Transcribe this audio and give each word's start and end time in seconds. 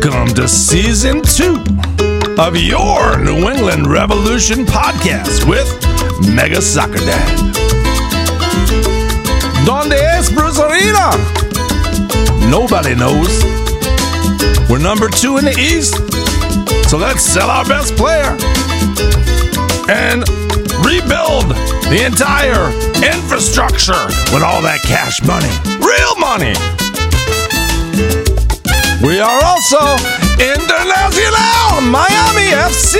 Welcome 0.00 0.32
to 0.36 0.46
season 0.46 1.22
two 1.22 1.56
of 2.38 2.56
your 2.56 3.18
New 3.18 3.50
England 3.50 3.88
Revolution 3.88 4.64
podcast 4.64 5.44
with 5.48 5.68
Mega 6.32 6.62
Soccer 6.62 6.98
Dad. 6.98 7.54
Donde 9.66 9.94
es 9.94 10.30
Bruce 10.30 10.60
Arena? 10.60 11.10
Nobody 12.48 12.94
knows. 12.94 13.42
We're 14.70 14.78
number 14.78 15.08
two 15.08 15.38
in 15.38 15.46
the 15.46 15.56
East, 15.58 15.96
so 16.88 16.96
let's 16.96 17.22
sell 17.24 17.50
our 17.50 17.64
best 17.64 17.96
player 17.96 18.38
and 19.90 20.20
rebuild 20.86 21.50
the 21.90 22.04
entire 22.06 22.70
infrastructure 23.04 24.06
with 24.32 24.44
all 24.44 24.62
that 24.62 24.78
cash 24.84 25.20
money. 25.24 25.50
Real 25.84 26.14
money. 26.20 26.87
We 29.00 29.20
are 29.20 29.40
also 29.44 29.78
Internacional 30.42 31.80
Miami 31.88 32.50
FC. 32.50 32.98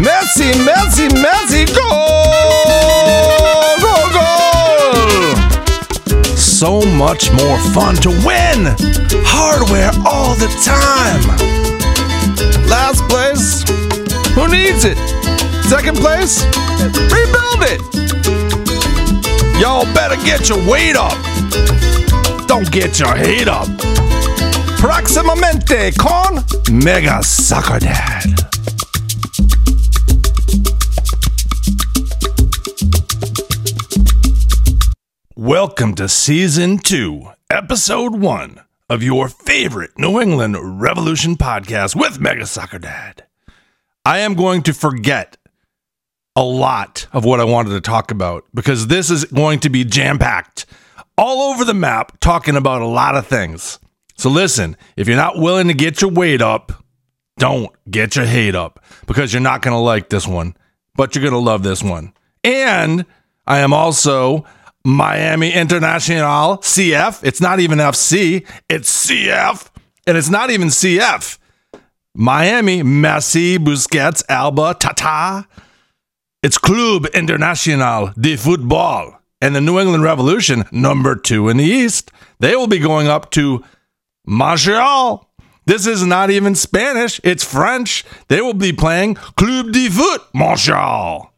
Messi, 0.00 0.52
Messi, 0.64 1.08
Messi, 1.10 1.66
goal, 1.76 2.96
goal, 3.82 4.08
goal. 4.16 5.36
So 6.34 6.80
much 6.96 7.30
more 7.32 7.58
fun 7.74 7.96
to 7.96 8.08
win. 8.24 8.74
Hardware 9.28 9.90
all 10.06 10.34
the 10.36 10.48
time. 10.64 11.28
Last 12.66 13.02
place, 13.10 13.64
who 14.34 14.48
needs 14.48 14.86
it? 14.86 14.96
Second 15.68 15.98
place, 15.98 16.42
rebuild 17.12 17.64
it. 17.68 17.82
Y'all 19.60 19.84
better 19.92 20.16
get 20.24 20.48
your 20.48 20.58
weight 20.66 20.96
up. 20.96 21.18
Don't 22.46 22.70
get 22.72 22.98
your 22.98 23.14
hate 23.14 23.48
up. 23.48 23.68
Próximamente 24.86 25.92
con 25.98 26.44
Mega 26.70 27.20
Soccer 27.20 27.80
Dad. 27.80 28.22
Welcome 35.34 35.96
to 35.96 36.08
season 36.08 36.78
two, 36.78 37.32
episode 37.50 38.14
one 38.14 38.60
of 38.88 39.02
your 39.02 39.28
favorite 39.28 39.98
New 39.98 40.20
England 40.20 40.56
Revolution 40.80 41.34
podcast 41.34 41.96
with 41.96 42.20
Mega 42.20 42.46
Soccer 42.46 42.78
Dad. 42.78 43.24
I 44.04 44.20
am 44.20 44.34
going 44.34 44.62
to 44.62 44.72
forget 44.72 45.36
a 46.36 46.44
lot 46.44 47.08
of 47.12 47.24
what 47.24 47.40
I 47.40 47.44
wanted 47.44 47.70
to 47.70 47.80
talk 47.80 48.12
about 48.12 48.44
because 48.54 48.86
this 48.86 49.10
is 49.10 49.24
going 49.24 49.58
to 49.60 49.68
be 49.68 49.82
jam 49.82 50.20
packed 50.20 50.64
all 51.18 51.52
over 51.52 51.64
the 51.64 51.74
map, 51.74 52.20
talking 52.20 52.54
about 52.54 52.82
a 52.82 52.86
lot 52.86 53.16
of 53.16 53.26
things. 53.26 53.80
So 54.16 54.30
listen, 54.30 54.76
if 54.96 55.08
you're 55.08 55.16
not 55.16 55.38
willing 55.38 55.68
to 55.68 55.74
get 55.74 56.00
your 56.00 56.10
weight 56.10 56.42
up, 56.42 56.84
don't 57.38 57.70
get 57.90 58.16
your 58.16 58.24
hate 58.24 58.54
up 58.54 58.82
because 59.06 59.32
you're 59.32 59.42
not 59.42 59.62
going 59.62 59.74
to 59.74 59.78
like 59.78 60.08
this 60.08 60.26
one, 60.26 60.56
but 60.94 61.14
you're 61.14 61.22
going 61.22 61.32
to 61.32 61.38
love 61.38 61.62
this 61.62 61.82
one. 61.82 62.12
And 62.42 63.04
I 63.46 63.58
am 63.58 63.72
also 63.72 64.46
Miami 64.84 65.52
International 65.52 66.58
CF. 66.58 67.22
It's 67.24 67.40
not 67.40 67.60
even 67.60 67.78
FC, 67.78 68.46
it's 68.68 69.06
CF, 69.06 69.68
and 70.06 70.16
it's 70.16 70.30
not 70.30 70.50
even 70.50 70.68
CF. 70.68 71.38
Miami, 72.14 72.82
Messi, 72.82 73.58
Busquets, 73.58 74.22
Alba, 74.30 74.74
Tata. 74.78 75.46
It's 76.42 76.56
Club 76.56 77.04
Internacional 77.12 78.14
de 78.14 78.36
Football. 78.36 79.20
And 79.42 79.54
the 79.54 79.60
New 79.60 79.78
England 79.78 80.02
Revolution, 80.02 80.64
number 80.72 81.14
two 81.14 81.50
in 81.50 81.58
the 81.58 81.64
East, 81.64 82.10
they 82.40 82.56
will 82.56 82.68
be 82.68 82.78
going 82.78 83.06
up 83.06 83.30
to 83.32 83.62
Montreal. 84.26 85.30
This 85.66 85.86
is 85.86 86.04
not 86.04 86.30
even 86.30 86.54
Spanish, 86.54 87.20
it's 87.24 87.42
French. 87.42 88.04
They 88.28 88.40
will 88.40 88.54
be 88.54 88.72
playing 88.72 89.14
Club 89.14 89.72
de 89.72 89.88
Foot 89.88 90.22
Montreal. 90.32 91.32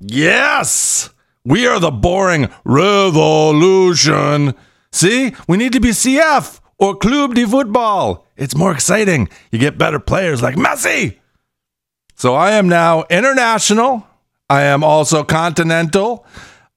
Yes, 0.00 1.10
we 1.44 1.66
are 1.66 1.80
the 1.80 1.90
boring 1.90 2.48
revolution. 2.64 4.54
See, 4.92 5.34
we 5.46 5.56
need 5.56 5.72
to 5.72 5.80
be 5.80 5.90
CF 5.90 6.60
or 6.78 6.96
Club 6.96 7.34
de 7.34 7.46
Football. 7.46 8.24
It's 8.36 8.56
more 8.56 8.72
exciting. 8.72 9.28
You 9.50 9.58
get 9.58 9.76
better 9.76 9.98
players 9.98 10.42
like 10.42 10.54
Messi. 10.56 11.18
So 12.14 12.34
I 12.34 12.52
am 12.52 12.68
now 12.68 13.04
international. 13.10 14.06
I 14.48 14.62
am 14.62 14.82
also 14.82 15.24
continental. 15.24 16.24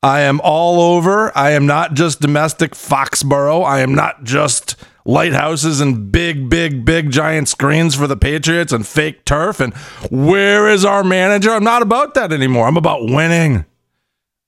I 0.03 0.22
am 0.22 0.41
all 0.44 0.81
over. 0.81 1.35
I 1.38 1.51
am 1.51 1.67
not 1.67 1.94
just 1.94 2.22
domestic 2.22 2.72
Foxborough. 2.72 3.63
I 3.63 3.81
am 3.81 3.94
not 3.94 4.23
just 4.23 4.75
lighthouses 5.06 5.79
and 5.79 6.12
big, 6.12 6.50
big, 6.50 6.85
big 6.85 7.12
giant 7.12 7.47
screens 7.50 7.95
for 7.95 8.07
the 8.07 8.17
Patriots 8.17 8.73
and 8.73 8.85
fake 8.85 9.25
turf. 9.25 9.59
And 9.59 9.73
where 10.09 10.67
is 10.67 10.85
our 10.85 11.03
manager? 11.03 11.51
I'm 11.51 11.63
not 11.63 11.84
about 11.84 12.16
that 12.16 12.31
anymore. 12.31 12.67
I'm 12.67 12.78
about 12.78 13.03
winning. 13.03 13.66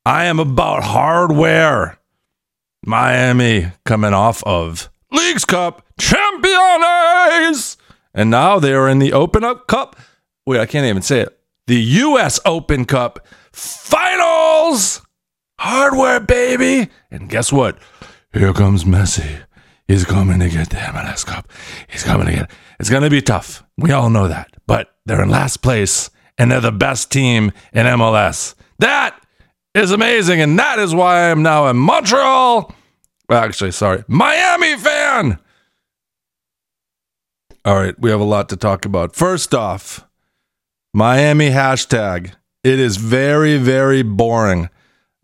I 0.05 0.25
am 0.25 0.39
about 0.39 0.83
hardware. 0.83 1.99
Miami 2.85 3.71
coming 3.85 4.13
off 4.13 4.43
of 4.43 4.89
Leagues 5.11 5.45
Cup 5.45 5.85
champions. 5.99 7.77
And 8.13 8.29
now 8.29 8.59
they 8.59 8.73
are 8.73 8.89
in 8.89 8.99
the 8.99 9.13
Open 9.13 9.43
Up 9.43 9.67
Cup. 9.67 9.95
Wait, 10.45 10.59
I 10.59 10.65
can't 10.65 10.85
even 10.85 11.01
say 11.01 11.21
it. 11.21 11.39
The 11.67 11.79
U.S. 11.79 12.39
Open 12.45 12.85
Cup 12.85 13.25
finals. 13.53 15.01
Hardware, 15.63 16.19
baby. 16.19 16.89
And 17.09 17.29
guess 17.29 17.53
what? 17.53 17.77
Here 18.33 18.51
comes 18.51 18.83
Messi. 18.83 19.43
He's 19.87 20.03
coming 20.03 20.41
to 20.41 20.49
get 20.49 20.69
the 20.69 20.75
MLS 20.75 21.25
Cup. 21.25 21.49
He's 21.87 22.03
coming 22.03 22.27
to 22.27 22.33
get 22.33 22.51
It's 22.81 22.89
going 22.89 23.03
to 23.03 23.09
be 23.09 23.21
tough. 23.21 23.63
We 23.77 23.93
all 23.93 24.09
know 24.09 24.27
that. 24.27 24.49
But 24.67 24.93
they're 25.05 25.23
in 25.23 25.29
last 25.29 25.61
place 25.61 26.09
and 26.37 26.51
they're 26.51 26.59
the 26.59 26.73
best 26.73 27.13
team 27.13 27.53
in 27.71 27.85
MLS. 27.85 28.55
That 28.79 29.17
is 29.73 29.91
amazing. 29.91 30.41
And 30.41 30.59
that 30.59 30.79
is 30.79 30.93
why 30.93 31.19
I 31.19 31.27
am 31.27 31.43
now 31.43 31.67
a 31.67 31.73
Montreal, 31.73 32.75
actually, 33.31 33.71
sorry, 33.71 34.03
Miami 34.09 34.75
fan. 34.75 35.39
All 37.63 37.77
right, 37.77 37.97
we 37.97 38.09
have 38.09 38.19
a 38.19 38.25
lot 38.25 38.49
to 38.49 38.57
talk 38.57 38.83
about. 38.83 39.15
First 39.15 39.53
off, 39.53 40.05
Miami 40.93 41.51
hashtag. 41.51 42.33
It 42.65 42.79
is 42.81 42.97
very, 42.97 43.57
very 43.57 44.01
boring. 44.01 44.69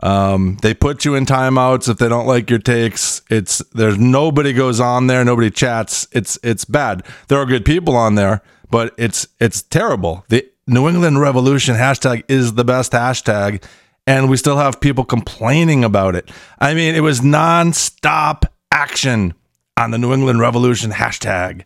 Um, 0.01 0.57
they 0.61 0.73
put 0.73 1.03
you 1.03 1.15
in 1.15 1.25
timeouts 1.25 1.89
if 1.89 1.97
they 1.97 2.07
don't 2.07 2.27
like 2.27 2.49
your 2.49 2.59
takes. 2.59 3.21
It's 3.29 3.59
there's 3.73 3.97
nobody 3.97 4.53
goes 4.53 4.79
on 4.79 5.07
there, 5.07 5.25
nobody 5.25 5.51
chats. 5.51 6.07
It's 6.11 6.39
it's 6.43 6.65
bad. 6.65 7.03
There 7.27 7.37
are 7.37 7.45
good 7.45 7.65
people 7.65 7.95
on 7.95 8.15
there, 8.15 8.41
but 8.69 8.93
it's 8.97 9.27
it's 9.39 9.61
terrible. 9.61 10.25
The 10.29 10.49
New 10.67 10.87
England 10.87 11.19
Revolution 11.19 11.75
hashtag 11.75 12.23
is 12.27 12.53
the 12.53 12.63
best 12.63 12.93
hashtag, 12.93 13.63
and 14.07 14.29
we 14.29 14.37
still 14.37 14.57
have 14.57 14.79
people 14.79 15.03
complaining 15.03 15.83
about 15.83 16.15
it. 16.15 16.31
I 16.59 16.73
mean, 16.73 16.95
it 16.95 17.01
was 17.01 17.21
nonstop 17.21 18.43
action 18.71 19.33
on 19.75 19.91
the 19.91 19.97
New 19.97 20.13
England 20.13 20.39
Revolution 20.39 20.91
hashtag. 20.91 21.63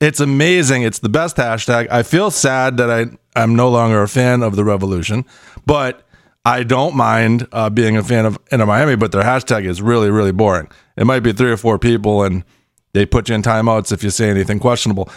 It's 0.00 0.20
amazing. 0.20 0.82
It's 0.82 0.98
the 0.98 1.08
best 1.08 1.36
hashtag. 1.36 1.88
I 1.90 2.02
feel 2.02 2.30
sad 2.30 2.76
that 2.78 2.90
I 2.90 3.06
I'm 3.40 3.54
no 3.54 3.68
longer 3.68 4.02
a 4.02 4.08
fan 4.08 4.42
of 4.42 4.56
the 4.56 4.64
Revolution, 4.64 5.24
but 5.66 6.05
I 6.46 6.62
don't 6.62 6.94
mind 6.94 7.48
uh, 7.50 7.70
being 7.70 7.96
a 7.96 8.04
fan 8.04 8.24
of 8.24 8.38
Inter 8.52 8.66
Miami, 8.66 8.94
but 8.94 9.10
their 9.10 9.24
hashtag 9.24 9.66
is 9.66 9.82
really, 9.82 10.12
really 10.12 10.30
boring. 10.30 10.68
It 10.96 11.04
might 11.04 11.24
be 11.24 11.32
three 11.32 11.50
or 11.50 11.56
four 11.56 11.76
people, 11.76 12.22
and 12.22 12.44
they 12.92 13.04
put 13.04 13.28
you 13.28 13.34
in 13.34 13.42
timeouts 13.42 13.90
if 13.90 14.04
you 14.04 14.10
say 14.10 14.30
anything 14.30 14.60
questionable. 14.60 15.10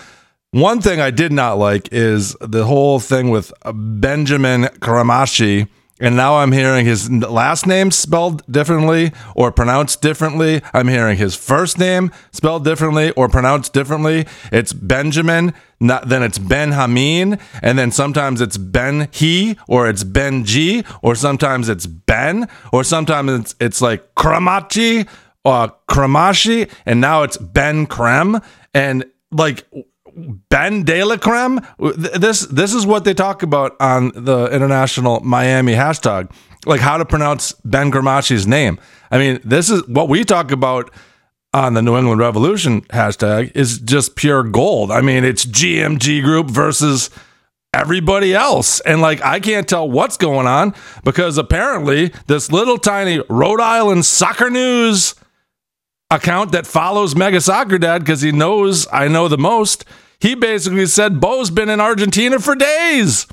One 0.50 0.81
thing 0.81 1.00
I 1.00 1.12
did 1.12 1.31
not 1.31 1.59
like 1.59 1.88
is 1.91 2.35
the 2.41 2.66
whole 2.66 3.00
thing 3.00 3.29
with 3.29 3.53
Benjamin 3.72 4.63
Cremaschi. 4.81 5.68
And 5.99 6.15
now 6.15 6.37
I'm 6.37 6.53
hearing 6.53 6.85
his 6.85 7.11
last 7.11 7.67
name 7.67 7.91
spelled 7.91 8.50
differently 8.50 9.12
or 9.35 9.51
pronounced 9.51 10.01
differently. 10.01 10.62
I'm 10.74 10.88
hearing 10.88 11.18
his 11.18 11.35
first 11.35 11.77
name 11.77 12.12
spelled 12.31 12.63
differently 12.63 13.12
or 13.12 13.27
pronounced 13.27 13.74
differently. 13.74 14.25
It's 14.51 14.71
Benjamin, 14.71 15.53
not, 15.79 16.07
then 16.07 16.24
it's 16.24 16.38
Ben 16.38 16.71
Hameen, 16.71 17.39
and 17.62 17.77
then 17.77 17.91
sometimes 17.91 18.39
it's 18.39 18.57
Ben 18.57 19.09
He 19.12 19.57
or 19.68 19.89
it's 19.89 20.03
Ben 20.06 20.45
G, 20.45 20.83
or 21.01 21.15
sometimes 21.15 21.68
it's 21.68 21.85
Ben, 21.85 22.47
or 22.71 22.83
sometimes 22.83 23.31
it's, 23.31 23.56
it's 23.59 23.81
like 23.81 24.15
Kramachi 24.15 25.07
or 25.44 25.74
Kramashi, 25.89 26.71
and 26.85 27.01
now 27.01 27.24
it's 27.24 27.38
Ben 27.38 27.88
Krem. 27.88 28.44
And 28.74 29.06
like 29.31 29.65
Ben 30.50 30.83
De 30.83 31.04
La 31.04 31.18
Creme. 31.18 31.60
This 31.80 32.42
this 32.42 32.74
is 32.74 32.86
what 32.86 33.04
they 33.04 33.13
talk 33.13 33.44
about 33.44 33.75
on 33.80 34.12
the 34.16 34.48
international 34.51 35.19
Miami 35.21 35.74
hashtag, 35.74 36.31
like 36.66 36.81
how 36.81 36.98
to 36.98 37.06
pronounce 37.06 37.54
Ben 37.66 37.92
Gramachi's 37.92 38.48
name. 38.48 38.80
I 39.12 39.18
mean, 39.18 39.39
this 39.44 39.69
is 39.69 39.88
what 39.88 40.10
we 40.10 40.24
talk 40.24 40.51
about 40.51 40.92
on 41.54 41.74
the 41.74 41.81
New 41.81 41.98
England 41.98 42.19
Revolution 42.19 42.81
hashtag 42.83 43.51
is 43.56 43.80
just 43.80 44.16
pure 44.16 44.44
gold. 44.44 44.92
I 44.92 45.01
mean, 45.01 45.24
it's 45.24 45.45
GMG 45.45 46.24
Group 46.24 46.50
versus 46.50 47.10
everybody 47.74 48.33
else. 48.33 48.80
And 48.81 49.01
like, 49.01 49.24
I 49.24 49.39
can't 49.39 49.68
tell 49.68 49.89
what's 49.89 50.18
going 50.18 50.48
on 50.48 50.74
because 51.04 51.38
apparently 51.38 52.12
this 52.27 52.51
little 52.51 52.77
tiny 52.77 53.22
Rhode 53.30 53.62
Island 53.62 54.06
soccer 54.06 54.50
news 54.50 55.15
account 56.12 56.51
that 56.51 56.65
follows 56.65 57.15
Mega 57.15 57.42
Soccer 57.42 57.77
Dad 57.77 58.00
because 58.00 58.22
he 58.22 58.31
knows 58.31 58.88
I 58.92 59.07
know 59.07 59.27
the 59.27 59.38
most. 59.38 59.86
He 60.19 60.36
basically 60.36 60.86
said 60.86 61.19
Bou's 61.19 61.50
been 61.50 61.69
in 61.69 61.80
Argentina 61.80 62.39
for 62.39 62.56
days. 62.56 63.27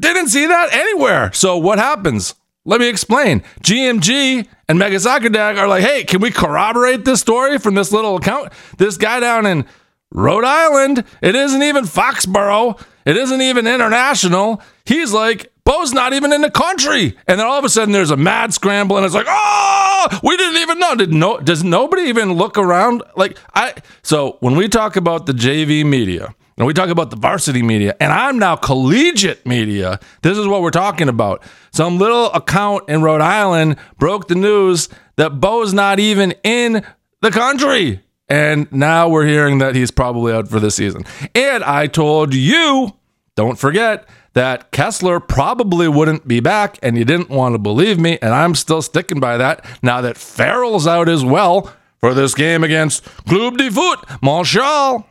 Didn't 0.00 0.28
see 0.28 0.46
that 0.46 0.72
anywhere. 0.72 1.32
So 1.32 1.56
what 1.58 1.78
happens? 1.78 2.34
Let 2.64 2.80
me 2.80 2.88
explain. 2.88 3.42
GMG 3.62 4.46
and 4.68 4.78
Mega 4.78 4.96
are 5.08 5.68
like, 5.68 5.82
hey, 5.82 6.04
can 6.04 6.20
we 6.20 6.30
corroborate 6.30 7.04
this 7.04 7.20
story 7.20 7.58
from 7.58 7.74
this 7.74 7.92
little 7.92 8.16
account? 8.16 8.52
This 8.76 8.96
guy 8.96 9.20
down 9.20 9.46
in 9.46 9.64
Rhode 10.12 10.44
Island, 10.44 11.04
it 11.22 11.34
isn't 11.34 11.62
even 11.62 11.84
Foxborough, 11.84 12.80
it 13.04 13.16
isn't 13.16 13.40
even 13.40 13.66
international. 13.66 14.62
He's 14.84 15.12
like, 15.12 15.50
Bou's 15.68 15.92
not 15.92 16.14
even 16.14 16.32
in 16.32 16.40
the 16.40 16.50
country. 16.50 17.14
And 17.26 17.38
then 17.38 17.46
all 17.46 17.58
of 17.58 17.64
a 17.64 17.68
sudden 17.68 17.92
there's 17.92 18.10
a 18.10 18.16
mad 18.16 18.54
scramble 18.54 18.96
and 18.96 19.04
it's 19.04 19.14
like, 19.14 19.26
oh, 19.28 20.18
we 20.22 20.34
didn't 20.38 20.62
even 20.62 20.78
know. 20.78 20.94
Did 20.94 21.12
no 21.12 21.38
does 21.40 21.62
nobody 21.62 22.04
even 22.04 22.32
look 22.32 22.56
around? 22.56 23.02
Like 23.16 23.36
I 23.54 23.74
so 24.02 24.38
when 24.40 24.56
we 24.56 24.68
talk 24.68 24.96
about 24.96 25.26
the 25.26 25.34
JV 25.34 25.84
media 25.84 26.34
and 26.56 26.66
we 26.66 26.72
talk 26.72 26.88
about 26.88 27.10
the 27.10 27.16
varsity 27.16 27.62
media, 27.62 27.94
and 28.00 28.10
I'm 28.10 28.38
now 28.38 28.56
collegiate 28.56 29.44
media, 29.44 30.00
this 30.22 30.38
is 30.38 30.46
what 30.46 30.62
we're 30.62 30.70
talking 30.70 31.10
about. 31.10 31.42
Some 31.70 31.98
little 31.98 32.32
account 32.32 32.88
in 32.88 33.02
Rhode 33.02 33.20
Island 33.20 33.76
broke 33.98 34.26
the 34.26 34.36
news 34.36 34.88
that 35.16 35.38
Bou's 35.38 35.74
not 35.74 36.00
even 36.00 36.32
in 36.44 36.82
the 37.20 37.30
country. 37.30 38.00
And 38.30 38.72
now 38.72 39.10
we're 39.10 39.26
hearing 39.26 39.58
that 39.58 39.74
he's 39.74 39.90
probably 39.90 40.32
out 40.32 40.48
for 40.48 40.60
the 40.60 40.70
season. 40.70 41.04
And 41.34 41.62
I 41.62 41.86
told 41.86 42.34
you, 42.34 42.94
don't 43.36 43.58
forget, 43.58 44.08
that 44.34 44.70
Kessler 44.70 45.20
probably 45.20 45.88
wouldn't 45.88 46.28
be 46.28 46.40
back, 46.40 46.78
and 46.82 46.96
you 46.96 47.04
didn't 47.04 47.30
want 47.30 47.54
to 47.54 47.58
believe 47.58 47.98
me, 47.98 48.18
and 48.22 48.32
I'm 48.32 48.54
still 48.54 48.82
sticking 48.82 49.20
by 49.20 49.36
that 49.36 49.64
now 49.82 50.00
that 50.00 50.16
Farrell's 50.16 50.86
out 50.86 51.08
as 51.08 51.24
well 51.24 51.72
for 51.98 52.14
this 52.14 52.34
game 52.34 52.62
against 52.62 53.04
Club 53.26 53.56
de 53.56 53.70
Foot 53.70 54.00
Montreal. 54.22 55.06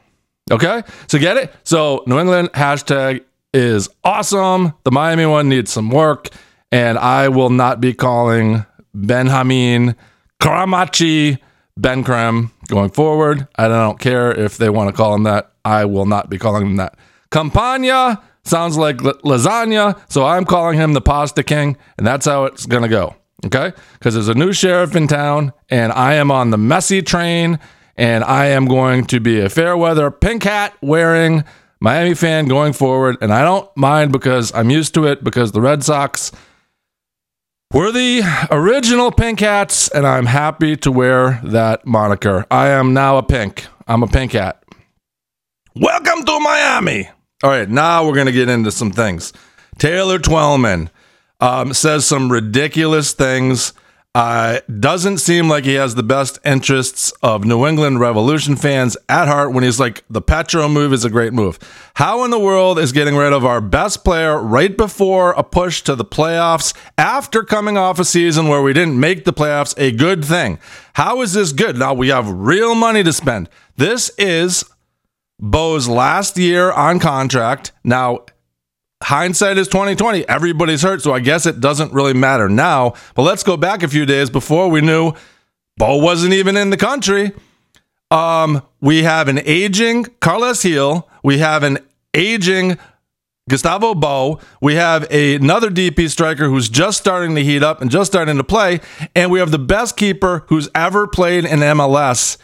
Okay, 0.49 0.83
so 1.07 1.19
get 1.19 1.37
it? 1.37 1.53
So 1.63 2.03
New 2.07 2.19
England 2.19 2.53
hashtag 2.53 3.23
is 3.53 3.89
awesome. 4.03 4.73
The 4.83 4.91
Miami 4.91 5.25
one 5.25 5.49
needs 5.49 5.71
some 5.71 5.89
work, 5.89 6.29
and 6.71 6.97
I 6.97 7.27
will 7.27 7.49
not 7.49 7.81
be 7.81 7.93
calling 7.93 8.65
Benjamin 8.93 9.95
Cremaschi 10.41 11.39
Ben 11.75 12.03
Krem 12.03 12.51
going 12.67 12.89
forward. 12.89 13.47
I 13.55 13.67
don't 13.67 13.99
care 13.99 14.31
if 14.31 14.57
they 14.57 14.69
want 14.69 14.89
to 14.89 14.95
call 14.95 15.13
him 15.13 15.23
that. 15.23 15.51
I 15.63 15.85
will 15.85 16.05
not 16.05 16.29
be 16.29 16.37
calling 16.37 16.65
him 16.65 16.75
that. 16.77 16.97
Campana 17.29 18.21
sounds 18.47 18.77
like 18.77 19.03
l- 19.03 19.13
lasagna, 19.23 19.99
so 20.09 20.25
I'm 20.25 20.45
calling 20.45 20.77
him 20.77 20.94
the 20.94 21.01
Pasta 21.01 21.44
King, 21.44 21.77
and 21.97 22.05
that's 22.05 22.25
how 22.25 22.45
it's 22.45 22.65
going 22.65 22.83
to 22.83 22.89
go. 22.89 23.15
Okay? 23.45 23.73
Because 23.94 24.13
there's 24.13 24.27
a 24.27 24.33
new 24.33 24.53
sheriff 24.53 24.95
in 24.95 25.07
town, 25.07 25.53
and 25.69 25.91
I 25.91 26.15
am 26.15 26.31
on 26.31 26.49
the 26.49 26.57
Messi 26.57 27.05
train, 27.05 27.59
and 27.95 28.23
I 28.23 28.47
am 28.47 28.65
going 28.65 29.05
to 29.05 29.19
be 29.19 29.39
a 29.39 29.49
fair 29.49 29.77
weather 29.77 30.09
pink 30.11 30.44
hat 30.44 30.73
wearing 30.81 31.44
Miami 31.79 32.15
fan 32.15 32.47
going 32.47 32.73
forward, 32.73 33.17
and 33.21 33.31
I 33.31 33.44
don't 33.44 33.69
mind 33.77 34.11
because 34.11 34.53
I'm 34.55 34.69
used 34.69 34.94
to 34.95 35.05
it 35.05 35.23
because 35.23 35.51
the 35.51 35.61
Red 35.61 35.83
Sox 35.83 36.31
were 37.71 37.91
the 37.91 38.21
original 38.49 39.11
pink 39.11 39.39
hats, 39.39 39.88
and 39.89 40.07
I'm 40.07 40.25
happy 40.25 40.75
to 40.77 40.91
wear 40.91 41.39
that 41.44 41.85
moniker. 41.85 42.45
I 42.49 42.69
am 42.69 42.94
now 42.94 43.17
a 43.17 43.23
pink. 43.23 43.67
I'm 43.88 44.03
a 44.03 44.07
pink 44.07 44.31
hat. 44.31 44.63
Welcome 45.75 46.25
to 46.25 46.39
Miami. 46.39 47.09
All 47.43 47.51
right, 47.51 47.69
now 47.69 48.03
we're 48.03 48.15
going 48.15 48.25
to 48.25 48.31
get 48.31 48.49
into 48.49 48.71
some 48.71 48.91
things. 48.91 49.31
Taylor 49.77 50.17
Twellman 50.17 50.89
um, 51.39 51.71
says 51.71 52.03
some 52.03 52.31
ridiculous 52.31 53.13
things. 53.13 53.73
Uh, 54.15 54.59
doesn't 54.79 55.19
seem 55.19 55.47
like 55.47 55.63
he 55.63 55.75
has 55.75 55.93
the 55.93 56.01
best 56.01 56.39
interests 56.43 57.11
of 57.21 57.45
New 57.45 57.67
England 57.67 57.99
Revolution 57.99 58.55
fans 58.55 58.97
at 59.07 59.27
heart 59.27 59.53
when 59.53 59.63
he's 59.63 59.79
like, 59.79 60.03
the 60.09 60.23
Petro 60.23 60.67
move 60.67 60.91
is 60.91 61.05
a 61.05 61.11
great 61.11 61.31
move. 61.31 61.59
How 61.93 62.23
in 62.25 62.31
the 62.31 62.39
world 62.39 62.79
is 62.79 62.91
getting 62.91 63.15
rid 63.15 63.33
of 63.33 63.45
our 63.45 63.61
best 63.61 64.03
player 64.03 64.41
right 64.41 64.75
before 64.75 65.33
a 65.33 65.43
push 65.43 65.83
to 65.83 65.93
the 65.93 66.05
playoffs 66.05 66.75
after 66.97 67.43
coming 67.43 67.77
off 67.77 67.99
a 67.99 68.05
season 68.05 68.47
where 68.47 68.63
we 68.63 68.73
didn't 68.73 68.99
make 68.99 69.25
the 69.25 69.33
playoffs 69.33 69.75
a 69.77 69.91
good 69.91 70.25
thing? 70.25 70.57
How 70.93 71.21
is 71.21 71.33
this 71.33 71.51
good? 71.51 71.77
Now 71.77 71.93
we 71.93 72.07
have 72.07 72.27
real 72.27 72.73
money 72.73 73.03
to 73.03 73.13
spend. 73.13 73.47
This 73.75 74.09
is 74.17 74.65
Bou's 75.39 75.87
last 75.87 76.37
year 76.37 76.71
on 76.71 76.99
contract. 76.99 77.71
Now, 77.83 78.25
hindsight 79.03 79.57
is 79.57 79.67
2020. 79.67 80.27
Everybody's 80.27 80.81
hurt, 80.81 81.01
so 81.01 81.13
I 81.13 81.19
guess 81.19 81.45
it 81.45 81.59
doesn't 81.59 81.93
really 81.93 82.13
matter 82.13 82.49
now. 82.49 82.93
But 83.15 83.23
let's 83.23 83.43
go 83.43 83.57
back 83.57 83.83
a 83.83 83.87
few 83.87 84.05
days 84.05 84.29
before 84.29 84.69
we 84.69 84.81
knew 84.81 85.13
Bou 85.77 86.01
wasn't 86.01 86.33
even 86.33 86.57
in 86.57 86.71
the 86.71 86.77
country. 86.77 87.31
Um, 88.09 88.63
we 88.81 89.03
have 89.03 89.27
an 89.27 89.41
aging 89.45 90.05
Carlos 90.21 90.63
Gil. 90.63 91.07
We 91.23 91.37
have 91.39 91.63
an 91.63 91.79
aging 92.13 92.79
Gustavo 93.49 93.93
Bou. 93.93 94.39
We 94.61 94.75
have 94.75 95.05
a, 95.11 95.35
another 95.35 95.69
DP 95.69 96.09
striker 96.09 96.49
who's 96.49 96.67
just 96.67 96.97
starting 96.97 97.35
to 97.35 97.43
heat 97.43 97.61
up 97.61 97.81
and 97.81 97.91
just 97.91 98.11
starting 98.11 98.37
to 98.37 98.43
play. 98.43 98.79
And 99.15 99.29
we 99.29 99.39
have 99.39 99.51
the 99.51 99.59
best 99.59 99.97
keeper 99.97 100.45
who's 100.47 100.69
ever 100.73 101.07
played 101.07 101.45
in 101.45 101.59
MLS 101.59 102.37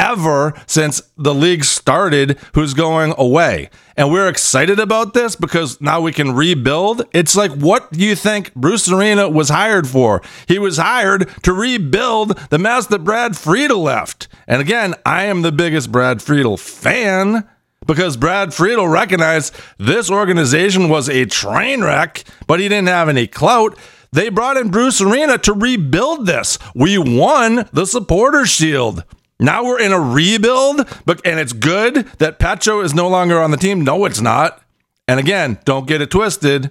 ever 0.00 0.54
since 0.66 1.02
the 1.16 1.34
league 1.34 1.64
started 1.64 2.38
who's 2.54 2.74
going 2.74 3.14
away. 3.18 3.70
And 3.96 4.10
we're 4.10 4.28
excited 4.28 4.80
about 4.80 5.12
this 5.12 5.36
because 5.36 5.80
now 5.80 6.00
we 6.00 6.10
can 6.10 6.34
rebuild. 6.34 7.02
It's 7.12 7.36
like, 7.36 7.52
what 7.52 7.92
do 7.92 8.00
you 8.00 8.16
think 8.16 8.54
Bruce 8.54 8.90
Arena 8.90 9.28
was 9.28 9.50
hired 9.50 9.86
for? 9.86 10.22
He 10.48 10.58
was 10.58 10.78
hired 10.78 11.28
to 11.42 11.52
rebuild 11.52 12.36
the 12.48 12.58
mess 12.58 12.86
that 12.86 13.04
Brad 13.04 13.36
Friedel 13.36 13.82
left. 13.82 14.26
And 14.46 14.62
again, 14.62 14.94
I 15.04 15.24
am 15.24 15.42
the 15.42 15.52
biggest 15.52 15.92
Brad 15.92 16.22
Friedel 16.22 16.56
fan 16.56 17.46
because 17.86 18.16
Brad 18.16 18.54
Friedel 18.54 18.88
recognized 18.88 19.54
this 19.78 20.10
organization 20.10 20.88
was 20.88 21.08
a 21.08 21.26
train 21.26 21.82
wreck, 21.82 22.24
but 22.46 22.58
he 22.58 22.68
didn't 22.68 22.88
have 22.88 23.08
any 23.08 23.26
clout. 23.26 23.76
They 24.12 24.28
brought 24.28 24.56
in 24.56 24.70
Bruce 24.70 25.00
Arena 25.00 25.38
to 25.38 25.52
rebuild 25.52 26.26
this. 26.26 26.58
We 26.74 26.98
won 26.98 27.68
the 27.72 27.86
supporter 27.86 28.44
shield. 28.44 29.04
Now 29.40 29.64
we're 29.64 29.80
in 29.80 29.92
a 29.92 29.98
rebuild, 29.98 30.86
but 31.06 31.20
and 31.24 31.40
it's 31.40 31.54
good 31.54 32.06
that 32.18 32.38
Petro 32.38 32.82
is 32.82 32.94
no 32.94 33.08
longer 33.08 33.40
on 33.40 33.50
the 33.50 33.56
team. 33.56 33.82
No, 33.82 34.04
it's 34.04 34.20
not. 34.20 34.62
And 35.08 35.18
again, 35.18 35.58
don't 35.64 35.88
get 35.88 36.02
it 36.02 36.10
twisted. 36.10 36.70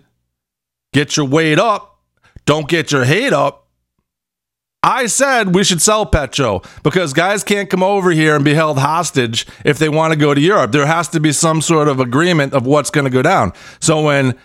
Get 0.94 1.18
your 1.18 1.26
weight 1.26 1.60
up. 1.60 2.00
Don't 2.46 2.70
get 2.70 2.92
your 2.92 3.04
hate 3.04 3.34
up. 3.34 3.68
I 4.82 5.08
said 5.08 5.54
we 5.54 5.66
should 5.66 5.82
sell 5.82 6.06
Petro 6.06 6.62
because 6.84 7.12
guys 7.12 7.44
can't 7.44 7.70
come 7.70 7.84
over 7.84 8.12
here 8.12 8.36
and 8.36 8.46
be 8.46 8.54
held 8.54 8.80
hostage 8.80 9.46
if 9.66 9.78
they 9.78 9.90
want 9.90 10.14
to 10.14 10.20
go 10.20 10.34
to 10.34 10.40
Europe. 10.40 10.72
There 10.72 10.86
has 10.86 11.10
to 11.10 11.20
be 11.20 11.34
some 11.34 11.62
sort 11.62 11.90
of 11.90 12.00
agreement 12.00 12.54
of 12.54 12.66
what's 12.66 12.90
going 12.90 13.04
to 13.04 13.12
go 13.12 13.22
down. 13.22 13.52
So 13.82 14.04
when 14.04 14.36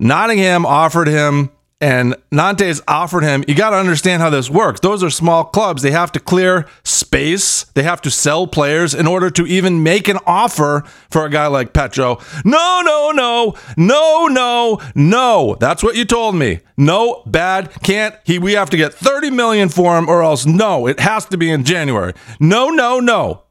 Nottingham 0.00 0.64
offered 0.64 1.08
him 1.08 1.50
and 1.80 2.16
Nantes 2.32 2.80
offered 2.88 3.22
him, 3.22 3.44
you 3.46 3.54
got 3.54 3.70
to 3.70 3.76
understand 3.76 4.20
how 4.20 4.30
this 4.30 4.50
works. 4.50 4.80
Those 4.80 5.04
are 5.04 5.10
small 5.10 5.44
clubs. 5.44 5.82
They 5.82 5.92
have 5.92 6.10
to 6.12 6.20
clear 6.20 6.66
space, 6.82 7.64
they 7.74 7.84
have 7.84 8.02
to 8.02 8.10
sell 8.10 8.46
players 8.46 8.94
in 8.94 9.06
order 9.06 9.30
to 9.30 9.46
even 9.46 9.82
make 9.82 10.08
an 10.08 10.18
offer 10.26 10.82
for 11.10 11.24
a 11.24 11.30
guy 11.30 11.46
like 11.46 11.72
Petro. 11.72 12.18
No, 12.44 12.82
no, 12.84 13.12
no, 13.12 13.54
no, 13.76 14.26
no, 14.26 14.80
no. 14.94 15.56
That's 15.60 15.82
what 15.82 15.94
you 15.94 16.04
told 16.04 16.34
me. 16.34 16.60
No, 16.76 17.22
bad, 17.26 17.70
can't. 17.82 18.14
He 18.24 18.38
we 18.38 18.52
have 18.52 18.70
to 18.70 18.76
get 18.76 18.94
30 18.94 19.30
million 19.30 19.68
for 19.68 19.96
him 19.96 20.08
or 20.08 20.22
else 20.22 20.46
no, 20.46 20.86
it 20.86 21.00
has 21.00 21.26
to 21.26 21.36
be 21.36 21.50
in 21.50 21.64
January. 21.64 22.12
No, 22.40 22.70
no, 22.70 22.98
no. 23.00 23.42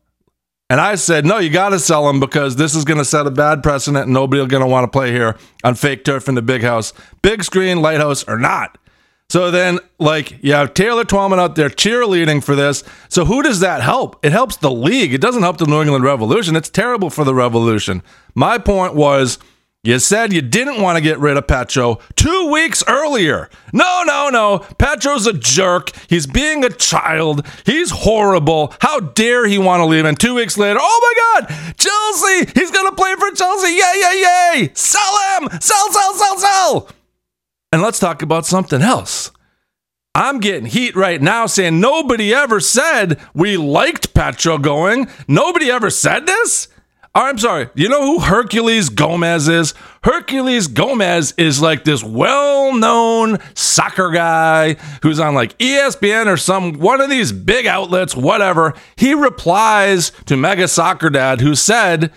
And 0.70 0.82
I 0.82 0.96
said, 0.96 1.26
no, 1.26 1.38
you 1.38 1.50
got 1.50 1.70
to 1.70 1.80
sell 1.80 2.10
him 2.10 2.20
because 2.20 2.58
this 2.58 2.76
is 2.76 2.84
going 2.84 2.98
to 2.98 3.06
set 3.06 3.26
a 3.26 3.32
bad 3.32 3.64
precedent 3.64 4.04
and 4.06 4.14
nobody's 4.14 4.48
going 4.48 4.62
to 4.62 4.68
want 4.68 4.84
to 4.84 4.90
play 4.90 5.12
here 5.12 5.38
on 5.64 5.76
fake 5.76 6.04
turf 6.04 6.28
in 6.28 6.36
the 6.36 6.42
big 6.42 6.62
house, 6.62 6.92
big 7.22 7.44
screen, 7.44 7.82
lighthouse, 7.82 8.28
or 8.28 8.38
not. 8.38 8.78
So 9.30 9.52
then, 9.52 9.80
like, 10.00 10.42
you 10.42 10.54
have 10.54 10.74
Taylor 10.74 11.04
Twellman 11.04 11.40
out 11.40 11.56
there 11.56 11.70
cheerleading 11.70 12.44
for 12.44 12.56
this. 12.56 12.84
So 13.10 13.26
who 13.26 13.44
does 13.44 13.60
that 13.60 13.82
help? 13.82 14.26
It 14.26 14.32
helps 14.32 14.58
the 14.58 14.72
league. 14.72 15.14
It 15.14 15.22
doesn't 15.22 15.44
help 15.44 15.58
the 15.58 15.66
New 15.66 15.82
England 15.82 16.06
Revolution. 16.06 16.56
It's 16.56 16.70
terrible 16.70 17.10
for 17.10 17.26
the 17.26 17.36
Revolution. 17.36 18.04
My 18.36 18.58
point 18.58 18.96
was 18.96 19.38
you 19.84 20.00
said 20.00 20.34
you 20.34 20.42
didn't 20.42 20.82
want 20.82 20.98
to 20.98 21.02
get 21.02 21.20
rid 21.20 21.38
of 21.38 21.48
Petro 21.48 22.00
two 22.16 22.52
weeks 22.52 22.84
earlier. 22.88 23.50
No, 23.72 24.04
no, 24.06 24.30
no. 24.30 24.60
Petro's 24.78 25.28
a 25.28 25.34
jerk. 25.34 25.92
He's 26.10 26.28
being 26.28 26.64
a 26.66 26.70
child. 26.70 27.46
He's 27.66 27.92
horrible. 27.92 28.74
How 28.82 29.00
dare 29.00 29.48
he 29.48 29.58
want 29.58 29.82
to 29.82 29.86
leave? 29.86 30.06
And 30.06 30.20
two 30.20 30.36
weeks 30.36 30.58
later, 30.58 30.80
oh 30.82 31.40
my 31.40 31.48
God, 31.48 31.76
Chelsea. 31.78 32.60
He's 32.60 32.72
going 32.72 32.90
to 32.90 32.96
play 32.96 33.16
for 33.16 33.32
Chelsea. 33.32 33.74
Yay, 33.74 34.02
yay, 34.02 34.22
yay. 34.22 34.72
Sell 34.74 35.40
him. 35.40 35.50
Sell, 35.62 35.92
sell, 35.92 36.14
sell, 36.16 36.38
sell. 36.38 36.90
And 37.72 37.82
let's 37.82 38.00
talk 38.00 38.22
about 38.22 38.46
something 38.46 38.82
else. 38.82 39.32
I'm 40.16 40.40
getting 40.40 40.66
heat 40.66 40.96
right 40.96 41.22
now 41.22 41.46
saying 41.46 41.80
nobody 41.80 42.34
ever 42.34 42.60
said 42.60 43.20
we 43.36 43.56
liked 43.56 44.16
Petro 44.16 44.58
going. 44.58 45.08
Nobody 45.28 45.70
ever 45.70 45.92
said 45.92 46.26
this. 46.26 46.70
I'm 47.18 47.40
sorry. 47.40 47.68
You 47.74 47.90
know 47.90 48.06
who 48.06 48.20
Herculez 48.20 48.94
Gomez 48.94 49.48
is? 49.48 49.74
Herculez 50.04 50.72
Gomez 50.72 51.34
is 51.36 51.60
like 51.60 51.84
this 51.84 52.04
well-known 52.04 53.40
soccer 53.56 54.12
guy 54.12 54.76
who's 55.02 55.20
on 55.20 55.34
like 55.34 55.58
ESPN 55.58 56.28
or 56.28 56.38
some 56.38 56.74
one 56.74 57.02
of 57.02 57.10
these 57.10 57.32
big 57.32 57.66
outlets, 57.66 58.16
whatever. 58.16 58.76
He 58.98 59.16
replies 59.16 60.12
to 60.28 60.38
Mega 60.38 60.68
Soccer 60.68 61.10
Dad, 61.10 61.42
who 61.42 61.56
said 61.56 62.12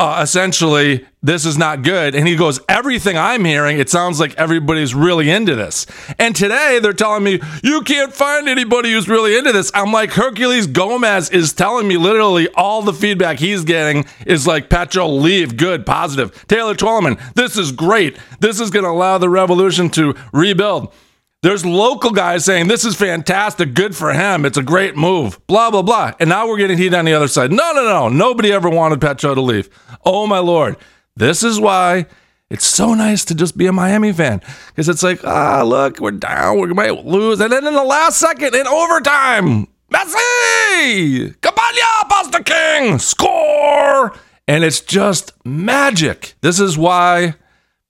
uh, 0.00 0.20
essentially, 0.22 1.06
this 1.24 1.46
is 1.46 1.56
not 1.56 1.82
good. 1.82 2.14
And 2.14 2.28
he 2.28 2.36
goes, 2.36 2.60
Everything 2.68 3.16
I'm 3.16 3.46
hearing, 3.46 3.78
it 3.78 3.88
sounds 3.88 4.20
like 4.20 4.34
everybody's 4.36 4.94
really 4.94 5.30
into 5.30 5.56
this. 5.56 5.86
And 6.18 6.36
today 6.36 6.78
they're 6.80 6.92
telling 6.92 7.24
me, 7.24 7.40
You 7.62 7.80
can't 7.80 8.12
find 8.12 8.46
anybody 8.46 8.92
who's 8.92 9.08
really 9.08 9.34
into 9.34 9.50
this. 9.50 9.70
I'm 9.74 9.90
like, 9.90 10.10
Herculez 10.10 10.70
Gomez 10.70 11.30
is 11.30 11.54
telling 11.54 11.88
me 11.88 11.96
literally 11.96 12.48
all 12.50 12.82
the 12.82 12.92
feedback 12.92 13.38
he's 13.38 13.64
getting 13.64 14.04
is 14.26 14.46
like, 14.46 14.68
Petro, 14.68 15.08
leave, 15.08 15.56
good, 15.56 15.86
positive. 15.86 16.46
Taylor 16.46 16.74
Twellman, 16.74 17.18
this 17.34 17.56
is 17.56 17.72
great. 17.72 18.18
This 18.40 18.60
is 18.60 18.68
going 18.68 18.84
to 18.84 18.90
allow 18.90 19.16
the 19.16 19.30
revolution 19.30 19.88
to 19.90 20.14
rebuild. 20.34 20.92
There's 21.40 21.64
local 21.64 22.10
guys 22.10 22.44
saying 22.44 22.68
this 22.68 22.84
is 22.84 22.96
fantastic, 22.96 23.74
good 23.74 23.96
for 23.96 24.12
him, 24.12 24.44
it's 24.46 24.56
a 24.56 24.62
great 24.62 24.96
move, 24.96 25.38
blah, 25.46 25.70
blah, 25.70 25.82
blah. 25.82 26.12
And 26.18 26.28
now 26.30 26.48
we're 26.48 26.56
getting 26.56 26.78
heat 26.78 26.94
on 26.94 27.04
the 27.04 27.12
other 27.14 27.28
side. 27.28 27.50
No, 27.50 27.72
no, 27.72 27.82
no. 27.82 28.08
Nobody 28.08 28.50
ever 28.52 28.68
wanted 28.68 29.00
Petro 29.00 29.34
to 29.34 29.40
leave. 29.40 29.68
Oh, 30.04 30.26
my 30.26 30.38
Lord. 30.38 30.76
This 31.16 31.42
is 31.42 31.60
why 31.60 32.06
it's 32.50 32.64
so 32.66 32.94
nice 32.94 33.24
to 33.26 33.34
just 33.34 33.56
be 33.56 33.66
a 33.66 33.72
Miami 33.72 34.12
fan 34.12 34.42
because 34.68 34.88
it's 34.88 35.02
like, 35.02 35.24
ah, 35.24 35.62
look, 35.62 36.00
we're 36.00 36.10
down, 36.10 36.60
we 36.60 36.72
might 36.74 37.04
lose. 37.04 37.40
And 37.40 37.52
then 37.52 37.66
in 37.66 37.74
the 37.74 37.84
last 37.84 38.18
second, 38.18 38.54
in 38.54 38.66
overtime, 38.66 39.66
Messi, 39.92 41.34
Cabaña, 41.36 42.08
Pasta 42.08 42.42
King, 42.42 42.98
score. 42.98 44.12
And 44.46 44.62
it's 44.64 44.80
just 44.80 45.32
magic. 45.44 46.34
This 46.40 46.60
is 46.60 46.76
why 46.76 47.34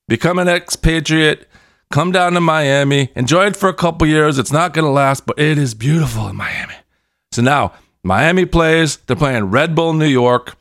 become 0.08 0.38
an 0.38 0.48
expatriate 0.48 1.48
Come 1.94 2.10
down 2.10 2.32
to 2.32 2.40
Miami, 2.40 3.10
enjoy 3.14 3.46
it 3.46 3.56
for 3.56 3.68
a 3.68 3.72
couple 3.72 4.04
years. 4.08 4.36
It's 4.36 4.50
not 4.50 4.74
going 4.74 4.84
to 4.84 4.90
last, 4.90 5.26
but 5.26 5.38
it 5.38 5.58
is 5.58 5.74
beautiful 5.74 6.26
in 6.26 6.34
Miami. 6.34 6.74
So 7.30 7.40
now, 7.40 7.72
Miami 8.02 8.46
plays. 8.46 8.96
They're 8.96 9.14
playing 9.14 9.44
Red 9.44 9.76
Bull 9.76 9.92
New 9.92 10.08
York. 10.08 10.56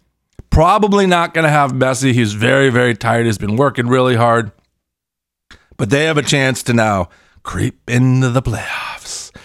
Probably 0.54 1.08
not 1.08 1.34
going 1.34 1.46
to 1.46 1.50
have 1.50 1.72
Messi. 1.72 2.14
He's 2.14 2.34
very, 2.34 2.70
very 2.70 2.94
tired. 2.94 3.26
He's 3.26 3.40
been 3.40 3.56
working 3.56 3.88
really 3.88 4.16
hard. 4.16 4.52
But 5.78 5.90
they 5.90 6.04
have 6.04 6.20
a 6.20 6.22
chance 6.22 6.62
to 6.64 6.74
now 6.74 7.10
creep 7.42 7.90
into 7.90 8.30
the 8.30 8.44
playoffs. 8.44 9.36